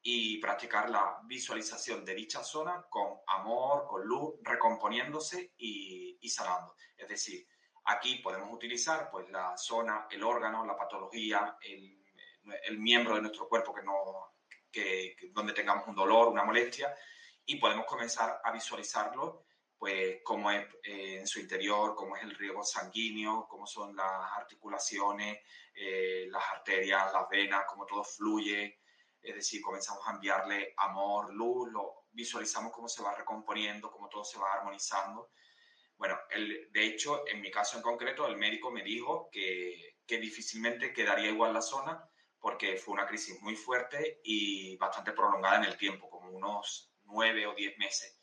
[0.02, 6.74] y practicar la visualización de dicha zona con amor, con luz, recomponiéndose y, sanando.
[6.96, 7.46] Es decir,
[7.84, 12.02] aquí podemos utilizar pues, la zona, el órgano, la patología, el,
[12.64, 14.32] el miembro de nuestro cuerpo que no,
[14.70, 16.94] que, donde tengamos un dolor, una molestia,
[17.46, 19.44] y podemos comenzar a visualizarlo,
[19.80, 24.30] pues cómo es eh, en su interior, cómo es el riego sanguíneo, cómo son las
[24.36, 25.38] articulaciones,
[25.74, 28.80] eh, las arterias, las venas, cómo todo fluye.
[29.22, 34.22] Es decir, comenzamos a enviarle amor, luz, lo visualizamos cómo se va recomponiendo, cómo todo
[34.22, 35.30] se va armonizando.
[35.96, 40.18] Bueno, el, de hecho, en mi caso en concreto, el médico me dijo que, que
[40.18, 42.06] difícilmente quedaría igual la zona
[42.38, 47.46] porque fue una crisis muy fuerte y bastante prolongada en el tiempo, como unos nueve
[47.46, 48.20] o diez meses,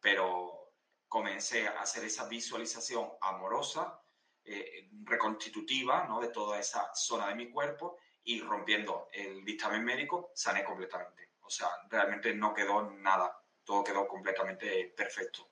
[0.00, 0.72] pero
[1.08, 4.00] comencé a hacer esa visualización amorosa,
[4.44, 6.20] eh, reconstitutiva ¿no?
[6.20, 11.30] de toda esa zona de mi cuerpo y rompiendo el dictamen médico, sané completamente.
[11.40, 15.50] O sea, realmente no quedó nada, todo quedó completamente perfecto.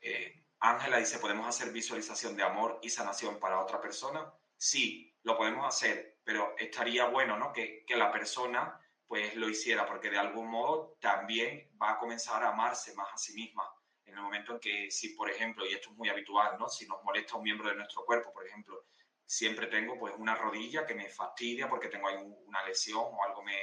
[0.00, 4.32] Eh, Ángela dice, ¿podemos hacer visualización de amor y sanación para otra persona?
[4.56, 7.52] Sí, lo podemos hacer, pero estaría bueno ¿no?
[7.52, 8.78] que, que la persona
[9.08, 13.16] pues lo hiciera, porque de algún modo también va a comenzar a amarse más a
[13.16, 13.64] sí misma.
[14.04, 16.68] En el momento en que, si por ejemplo, y esto es muy habitual, ¿no?
[16.68, 18.84] Si nos molesta un miembro de nuestro cuerpo, por ejemplo,
[19.24, 23.42] siempre tengo pues una rodilla que me fastidia porque tengo ahí una lesión o algo
[23.42, 23.58] me,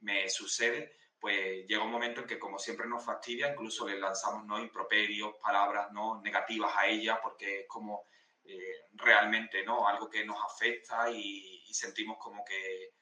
[0.00, 4.44] me sucede, pues llega un momento en que como siempre nos fastidia, incluso le lanzamos
[4.46, 8.06] no improperios, palabras no negativas a ella, porque es como
[8.44, 12.94] eh, realmente no algo que nos afecta y sentimos como que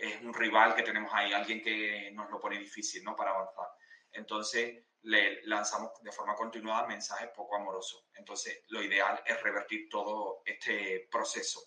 [0.00, 3.14] es un rival que tenemos ahí, alguien que nos lo pone difícil, ¿no?
[3.14, 3.68] Para avanzar.
[4.12, 8.06] Entonces, le lanzamos de forma continuada mensajes poco amorosos.
[8.14, 11.60] Entonces, lo ideal es revertir todo este proceso.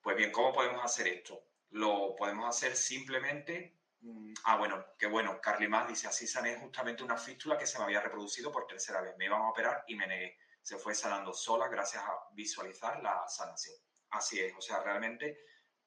[0.00, 1.42] Pues bien, ¿cómo podemos hacer esto?
[1.70, 3.80] Lo podemos hacer simplemente...
[4.00, 5.40] Mm, ah, bueno, qué bueno.
[5.40, 9.00] Carly Más dice, así sané justamente una fístula que se me había reproducido por tercera
[9.00, 9.16] vez.
[9.16, 10.38] Me iban a operar y me negué.
[10.62, 13.76] Se fue sanando sola gracias a visualizar la sanación.
[14.10, 15.38] Así es, o sea, realmente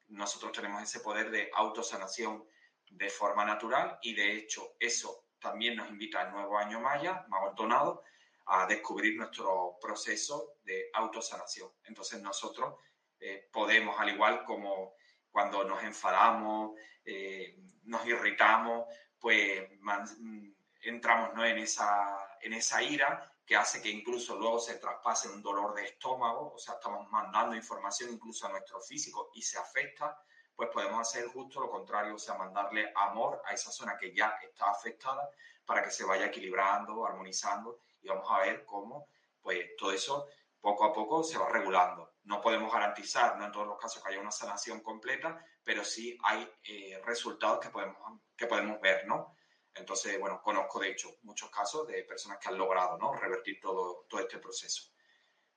[0.09, 2.45] nosotros tenemos ese poder de autosanación
[2.89, 7.49] de forma natural y de hecho eso también nos invita al nuevo año maya, Mago
[7.49, 8.03] Entonado,
[8.47, 11.69] a descubrir nuestro proceso de autosanación.
[11.83, 12.75] Entonces nosotros
[13.19, 14.95] eh, podemos, al igual como
[15.29, 18.87] cuando nos enfadamos, eh, nos irritamos,
[19.19, 20.49] pues mm,
[20.81, 21.45] entramos ¿no?
[21.45, 25.83] en, esa, en esa ira que hace que incluso luego se traspase un dolor de
[25.83, 30.21] estómago, o sea, estamos mandando información incluso a nuestro físico y se afecta,
[30.55, 34.37] pues podemos hacer justo lo contrario, o sea, mandarle amor a esa zona que ya
[34.43, 35.31] está afectada
[35.65, 39.07] para que se vaya equilibrando, armonizando y vamos a ver cómo,
[39.41, 40.27] pues todo eso
[40.61, 42.17] poco a poco se va regulando.
[42.25, 46.15] No podemos garantizar, no en todos los casos, que haya una sanación completa, pero sí
[46.21, 47.97] hay eh, resultados que podemos,
[48.37, 49.33] que podemos ver, ¿no?
[49.79, 53.13] Entonces, bueno, conozco de hecho muchos casos de personas que han logrado ¿no?
[53.13, 54.91] revertir todo, todo este proceso.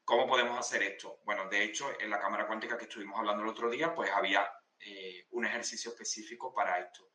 [0.05, 1.21] ¿Cómo podemos hacer esto?
[1.25, 4.51] Bueno, de hecho, en la cámara cuántica que estuvimos hablando el otro día, pues había
[4.81, 7.09] eh, un ejercicio específico para esto.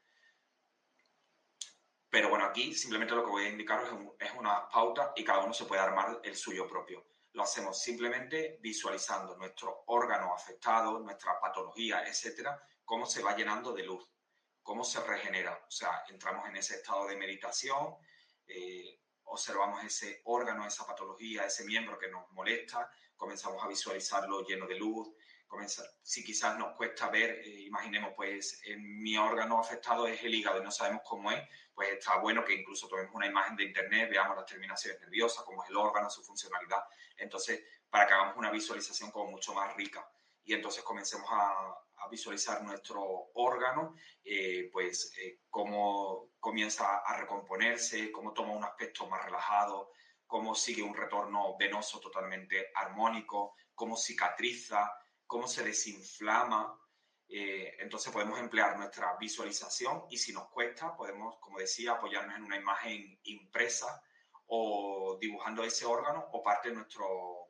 [2.09, 3.89] Pero bueno, aquí simplemente lo que voy a indicaros
[4.19, 7.05] es, una pauta y cada uno se puede armar el suyo propio.
[7.33, 13.83] Lo hacemos simplemente visualizando nuestro órgano afectado, nuestra patología, etcétera, cómo se va llenando de
[13.83, 14.09] luz
[14.67, 15.63] cómo se regenera.
[15.65, 17.95] O sea, entramos en ese estado de meditación,
[18.45, 24.67] eh, observamos ese órgano, esa patología, ese miembro que nos molesta, comenzamos a visualizarlo lleno
[24.67, 25.07] de luz,
[25.47, 30.59] comenzar, si quizás nos cuesta ver, eh, imaginemos, pues mi órgano afectado es el hígado
[30.59, 31.41] y no sabemos cómo es,
[31.73, 35.63] pues está bueno que incluso tomemos una imagen de internet, veamos las terminaciones nerviosas, cómo
[35.63, 36.83] es el órgano, su funcionalidad.
[37.15, 40.05] Entonces, para que hagamos una visualización como mucho más rica.
[40.43, 48.33] Y entonces comencemos a, visualizar nuestro órgano, eh, pues eh, cómo comienza a recomponerse, cómo
[48.33, 49.91] toma un aspecto más relajado,
[50.25, 54.91] cómo sigue un retorno venoso totalmente armónico, cómo cicatriza,
[55.25, 56.79] cómo se desinflama.
[57.29, 62.43] Eh, entonces podemos emplear nuestra visualización y si nos cuesta podemos, como decía, apoyarnos en
[62.43, 64.01] una imagen impresa
[64.47, 67.49] o dibujando ese órgano o parte de nuestro,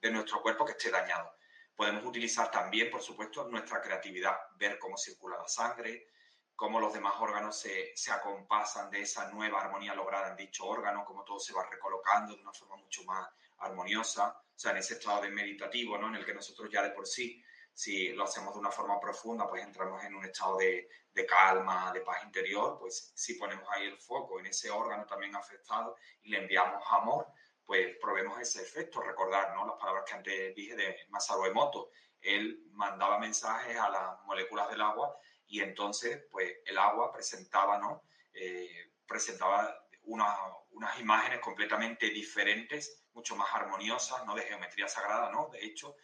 [0.00, 1.33] de nuestro cuerpo que esté dañado.
[1.76, 6.08] Podemos utilizar también, por supuesto, nuestra creatividad, ver cómo circula la sangre,
[6.54, 11.04] cómo los demás órganos se, se, acompasan de esa nueva armonía lograda en dicho órgano,
[11.04, 14.94] cómo todo se va recolocando de una forma mucho más armoniosa, o sea, en ese
[14.94, 16.08] estado de meditativo, ¿no?
[16.08, 19.48] En el que nosotros ya de por sí, si lo hacemos de una forma profunda,
[19.48, 23.86] pues entramos en un estado de, de calma, de paz interior, pues si ponemos ahí
[23.86, 27.26] el foco en ese órgano también afectado y le enviamos amor,
[27.64, 29.66] pues probemos ese efecto, recordar ¿no?
[29.66, 31.90] las palabras que antes dije de Masaru Emoto.
[32.20, 38.02] Él mandaba mensajes a las moléculas del agua y entonces pues el agua presentaba, ¿no?
[38.32, 44.34] Eh, presentaba unas imágenes completamente diferentes, mucho más armoniosas, ¿no?
[44.34, 45.48] de geometría sagrada, ¿no?
[45.50, 45.96] de hecho,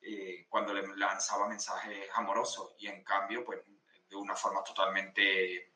[0.00, 3.60] eh, cuando le lanzaba mensajes amorosos y en cambio, pues
[4.08, 5.74] de una forma totalmente,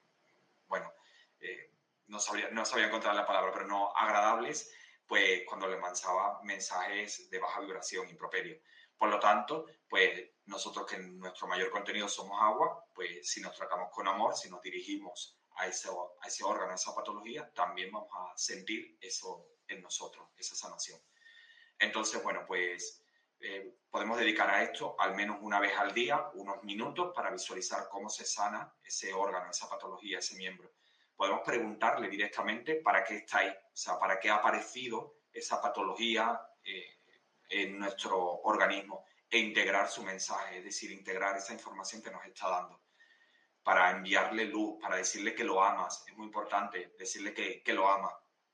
[0.66, 0.92] bueno,
[1.40, 1.72] eh,
[2.06, 4.72] no, sabría, no sabía encontrar la palabra, pero no agradables,
[5.10, 8.60] pues cuando le lanzaba mensajes de baja vibración, improperio.
[8.96, 13.90] Por lo tanto, pues nosotros que nuestro mayor contenido somos agua, pues si nos tratamos
[13.90, 18.08] con amor, si nos dirigimos a ese, a ese órgano, a esa patología, también vamos
[18.14, 21.00] a sentir eso en nosotros, esa sanación.
[21.76, 23.02] Entonces, bueno, pues
[23.40, 27.88] eh, podemos dedicar a esto al menos una vez al día, unos minutos, para visualizar
[27.90, 30.70] cómo se sana ese órgano, esa patología, ese miembro
[31.20, 36.40] podemos preguntarle directamente para qué está ahí, o sea, para qué ha aparecido esa patología
[36.64, 36.96] eh,
[37.50, 42.48] en nuestro organismo e integrar su mensaje, es decir, integrar esa información que nos está
[42.48, 42.80] dando
[43.62, 46.04] para enviarle luz, para decirle que lo amas.
[46.08, 48.10] Es muy importante decirle que, que lo ama,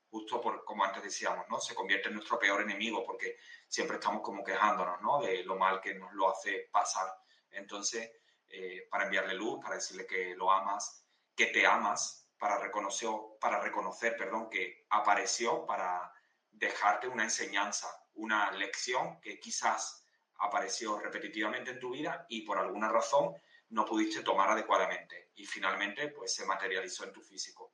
[0.09, 1.61] justo por, como antes decíamos, ¿no?
[1.61, 3.37] Se convierte en nuestro peor enemigo porque
[3.69, 5.21] siempre estamos como quejándonos, ¿no?
[5.21, 7.07] De lo mal que nos lo hace pasar.
[7.49, 8.11] Entonces,
[8.49, 13.09] eh, para enviarle luz, para decirle que lo amas, que te amas, para reconocer,
[13.39, 16.11] para reconocer perdón, que apareció para
[16.51, 20.05] dejarte una enseñanza, una lección que quizás
[20.39, 23.35] apareció repetitivamente en tu vida y por alguna razón
[23.69, 27.73] no pudiste tomar adecuadamente y finalmente pues se materializó en tu físico.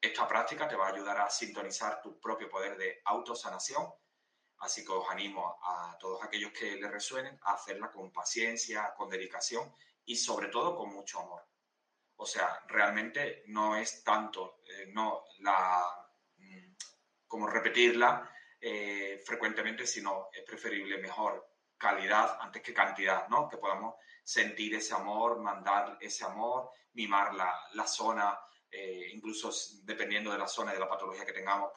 [0.00, 3.92] Esta práctica te va a ayudar a sintonizar tu propio poder de autosanación,
[4.58, 9.08] así que os animo a todos aquellos que les resuenen a hacerla con paciencia, con
[9.08, 9.74] dedicación
[10.04, 11.44] y sobre todo con mucho amor.
[12.20, 15.84] O sea, realmente no es tanto, eh, no la,
[16.38, 16.74] mm,
[17.28, 18.28] como repetirla
[18.60, 23.48] eh, frecuentemente, sino es preferible mejor calidad antes que cantidad, ¿no?
[23.48, 23.94] Que podamos
[24.24, 28.36] sentir ese amor, mandar ese amor, mimar la, la zona,
[28.68, 29.52] eh, incluso
[29.84, 31.72] dependiendo de la zona y de la patología que tengamos,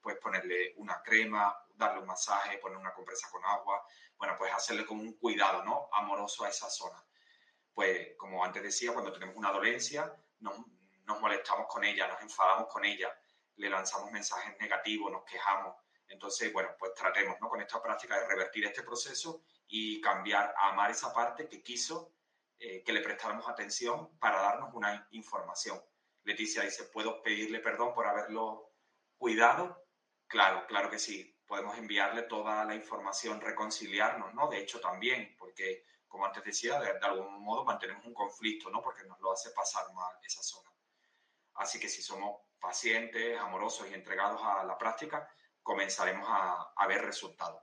[0.00, 3.86] pues, ponerle una crema, darle un masaje, poner una compresa con agua,
[4.16, 5.90] bueno, pues hacerle como un cuidado, ¿no?
[5.92, 7.04] Amoroso a esa zona
[7.74, 10.56] pues como antes decía, cuando tenemos una dolencia, nos,
[11.20, 13.12] molestamos con ella, nos enfadamos con ella,
[13.56, 15.76] le lanzamos mensajes negativos, nos quejamos.
[16.08, 17.48] Entonces, bueno, pues tratemos ¿no?
[17.48, 22.12] con esta práctica de revertir este proceso y cambiar a amar esa parte que quiso
[22.58, 25.82] eh, que le prestáramos atención para darnos una información.
[26.24, 28.72] Leticia dice, ¿puedo pedirle perdón por haberlo
[29.16, 29.84] cuidado?
[30.26, 31.36] Claro, claro que sí.
[31.46, 34.48] Podemos enviarle toda la información, reconciliarnos, ¿no?
[34.48, 38.82] De hecho, también, porque como antes decía, de, algún modo mantenemos un conflicto, ¿no?
[38.82, 40.70] Porque nos lo hace pasar mal esa zona.
[41.54, 45.26] Así que si somos pacientes, amorosos y entregados a la práctica,
[45.62, 47.62] comenzaremos a, a ver resultados.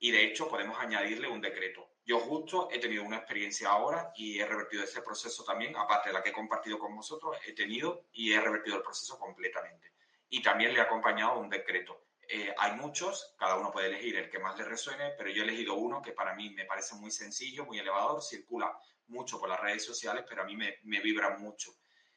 [0.00, 1.88] Y de hecho podemos añadirle un decreto.
[2.04, 6.14] Yo justo he tenido una experiencia ahora y he revertido ese proceso también, aparte de
[6.14, 9.92] la que he compartido con vosotros, he tenido y he revertido el proceso completamente.
[10.28, 12.05] Y también le he acompañado un decreto.
[12.28, 15.44] Eh, hay muchos, cada uno puede elegir el que más le resuene, pero yo he
[15.44, 19.60] elegido uno que para mí me parece muy sencillo, muy elevador, circula mucho por las
[19.60, 21.72] redes sociales, pero a mí me, me vibra mucho.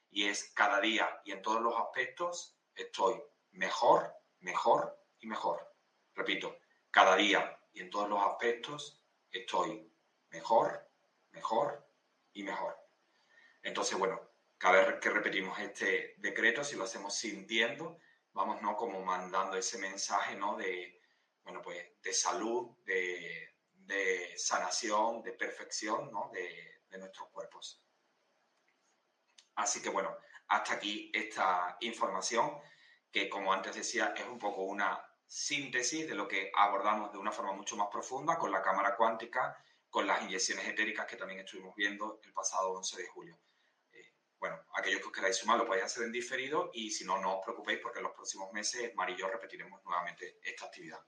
[0.09, 5.73] Y es cada día y en todos los aspectos estoy mejor, mejor y mejor.
[6.15, 6.57] Repito,
[6.89, 9.91] cada día y en todos los aspectos estoy
[10.31, 10.89] mejor,
[11.31, 11.87] mejor
[12.33, 12.75] y mejor.
[13.61, 14.19] Entonces, bueno,
[14.57, 17.99] cada vez que repetimos este decreto, si lo hacemos sintiendo,
[18.33, 18.75] vamos, ¿no?
[18.75, 20.55] Como mandando ese mensaje, ¿no?
[20.55, 21.01] De,
[21.43, 26.29] bueno, pues, de salud, de, de sanación, de perfección, ¿no?
[26.33, 27.81] De, de nuestros cuerpos.
[29.55, 30.15] Así que, bueno,
[30.47, 32.59] hasta aquí esta información
[33.11, 37.31] que, como antes decía, es un poco una síntesis de lo que abordamos de una
[37.31, 41.75] forma mucho más profunda con la cámara cuántica, con las inyecciones etéricas que también estuvimos
[41.75, 43.39] viendo el pasado 11 de julio.
[44.39, 47.39] Bueno, aquellos que os queráis sumar lo podéis hacer en diferido y si no, no
[47.39, 50.99] os preocupéis porque en los próximos meses Mar y yo repetiremos nuevamente esta actividad.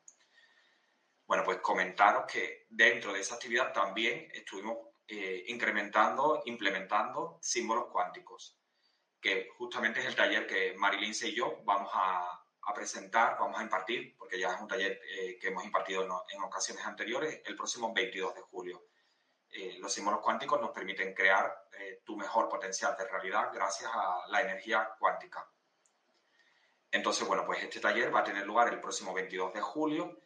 [1.26, 4.78] Bueno, pues comentaros que dentro de esa actividad también estuvimos
[5.08, 8.60] eh, incrementando, implementando símbolos cuánticos,
[9.22, 13.64] que justamente es el taller que Marilince y yo vamos a, a presentar, vamos a
[13.64, 17.94] impartir, porque ya es un taller eh, que hemos impartido en, ocasiones anteriores, el próximo
[17.94, 18.91] 22 de julio.
[19.52, 24.24] Eh, los símbolos cuánticos nos permiten crear eh, tu mejor potencial de realidad gracias a
[24.30, 25.46] la energía cuántica.
[26.90, 30.22] Entonces, bueno, pues este taller va a tener lugar el próximo 22 de julio.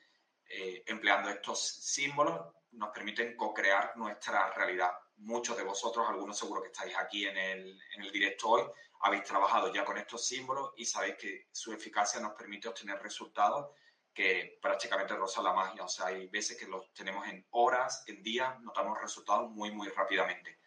[0.85, 2.39] empleando estos símbolos
[2.73, 4.91] nos permiten co-crear nuestra realidad.
[5.17, 8.63] Muchos de vosotros, algunos seguro que estáis aquí en el, en el directo hoy,
[9.01, 13.71] habéis trabajado ya con estos símbolos y sabéis que su eficacia nos permite obtener resultados
[14.15, 15.83] que prácticamente rozan la magia.
[15.83, 19.89] O sea, hay veces que los tenemos en horas, en días, notamos resultados muy, muy
[19.89, 20.59] rápidamente.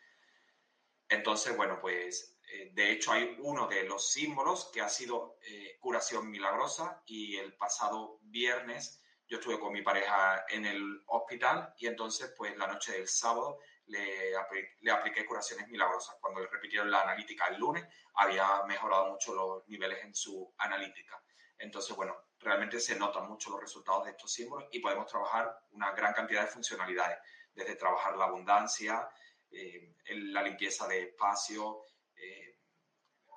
[1.09, 5.79] Entonces, bueno, pues eh, de hecho hay uno de los símbolos que ha sido eh,
[5.81, 11.87] curación milagrosa y el pasado viernes yo estuve con mi pareja en el hospital y
[11.87, 14.33] entonces pues la noche del sábado le,
[14.81, 16.17] le, apliqué curaciones milagrosas.
[16.21, 21.23] Cuando le repitieron la analítica el lunes, había mejorado mucho los niveles en su analítica.
[21.59, 25.93] Entonces, bueno, realmente se notan mucho los resultados de estos símbolos y podemos trabajar una
[25.93, 27.19] gran cantidad de funcionalidades,
[27.55, 29.09] desde trabajar la abundancia,
[29.51, 31.83] eh, la limpieza de espacio,
[32.15, 32.59] eh,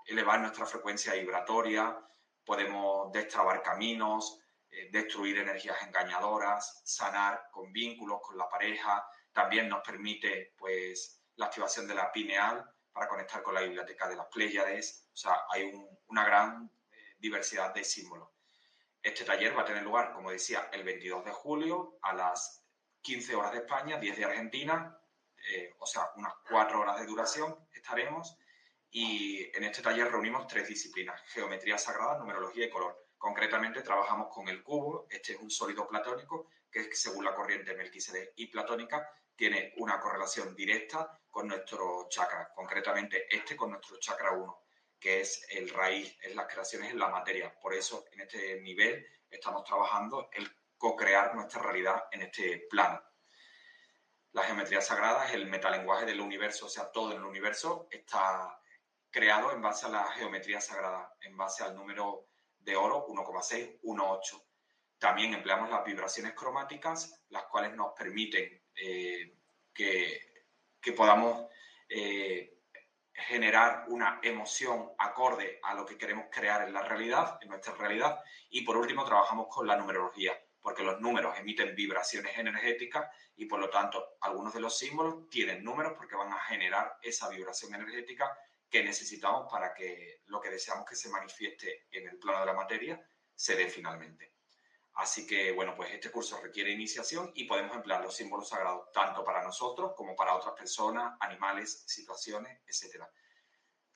[0.06, 1.98] elevar nuestra frecuencia vibratoria,
[2.46, 4.40] podemos destrabar caminos,
[4.70, 11.46] eh, destruir energías engañadoras, sanar con vínculos con la pareja, también nos permite pues, la
[11.48, 15.08] activación de la pineal para conectar con la biblioteca de las Pléyades.
[15.14, 15.72] O sea, hay
[16.08, 16.70] una gran
[17.18, 18.30] diversidad de símbolos.
[19.02, 22.64] Este taller va a tener lugar, como decía, el 22 de julio a las
[23.02, 25.00] 15 horas de España, 10 de Argentina,
[25.50, 28.38] eh, o sea, unas 4 horas de duración estaremos.
[28.92, 33.08] Y en este taller reunimos tres disciplinas, geometría sagrada, numerología y color.
[33.18, 38.34] Concretamente trabajamos con el cubo, este es un sólido platónico que según la corriente Melquisedec
[38.36, 44.64] y platónica tiene una correlación directa con nuestro chakra, concretamente este con nuestro chakra 1,
[45.02, 47.60] que es el raíz, es las creaciones en la materia.
[47.60, 50.48] Por eso en este nivel estamos trabajando el
[50.78, 53.02] co-crear nuestra realidad en este plano.
[54.32, 58.62] La geometría sagrada es el metalenguaje del universo, o sea, todo en el universo está
[59.10, 62.28] creado en base a la geometría sagrada, en base al número
[62.60, 64.46] de oro 1,618.
[65.00, 69.36] También empleamos las vibraciones cromáticas, las cuales nos permiten eh,
[69.74, 70.22] que,
[70.96, 71.48] podamos
[71.90, 72.61] eh,
[73.14, 78.20] generar una emoción acorde a lo que queremos crear en la realidad, en nuestra realidad.
[78.50, 83.60] Y por último, trabajamos con la numerología, porque los números emiten vibraciones energéticas y por
[83.60, 88.32] lo tanto algunos de los símbolos tienen números porque van a generar esa vibración energética
[88.70, 92.54] que necesitamos para que lo que deseamos que se manifieste en el plano de la
[92.54, 93.06] materia
[93.36, 94.36] se dé finalmente.
[94.96, 99.24] Así que, bueno, pues este curso requiere iniciación y podemos emplear los símbolos sagrados tanto
[99.24, 103.04] para nosotros como para otras personas, animales, situaciones, etc.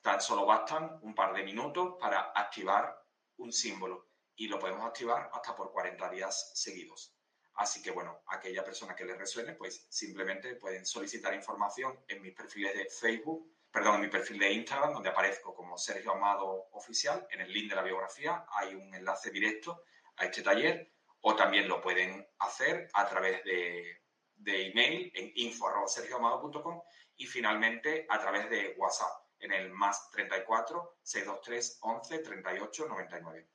[0.00, 2.98] Tan solo bastan un par de minutos para activar
[3.36, 7.14] un símbolo y lo podemos activar hasta por 40 días seguidos.
[7.56, 12.34] Así que, bueno, aquella persona que les resuene, pues simplemente pueden solicitar información en mis
[12.34, 17.26] perfiles de Facebook, perdón, en mi perfil de Instagram, donde aparezco como Sergio Amado Oficial.
[17.30, 19.84] En el link de la biografía hay un enlace directo
[20.16, 24.02] a este taller o también lo pueden hacer a través de,
[24.36, 26.82] de email en info.sergioamado.com
[27.16, 33.48] y finalmente a través de WhatsApp en el más 34 623 11 38 99.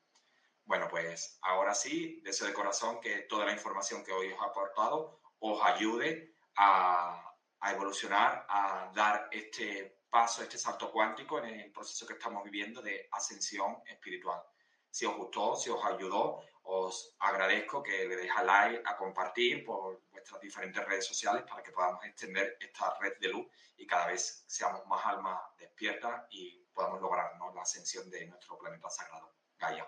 [0.66, 4.45] Bueno, pues ahora sí, deseo de corazón que toda la información que hoy os he
[4.45, 11.72] aportado os ayude a, a evolucionar, a dar este paso, este salto cuántico en el
[11.72, 14.41] proceso que estamos viviendo de ascensión espiritual.
[14.89, 19.64] Si os gustó, si os ayudó, os agradezco que le deis a like, a compartir
[19.66, 23.47] por vuestras diferentes redes sociales para que podamos extender esta red de luz
[23.78, 28.89] y cada vez seamos más almas despiertas y podamos lograr la ascensión de nuestro planeta
[28.89, 29.88] sagrado, Gaia.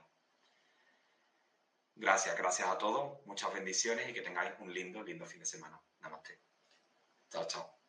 [1.95, 5.79] Gracias, gracias a todos, muchas bendiciones y que tengáis un lindo, lindo fin de semana.
[5.99, 6.39] Namaste.
[7.29, 7.82] Chao, chao.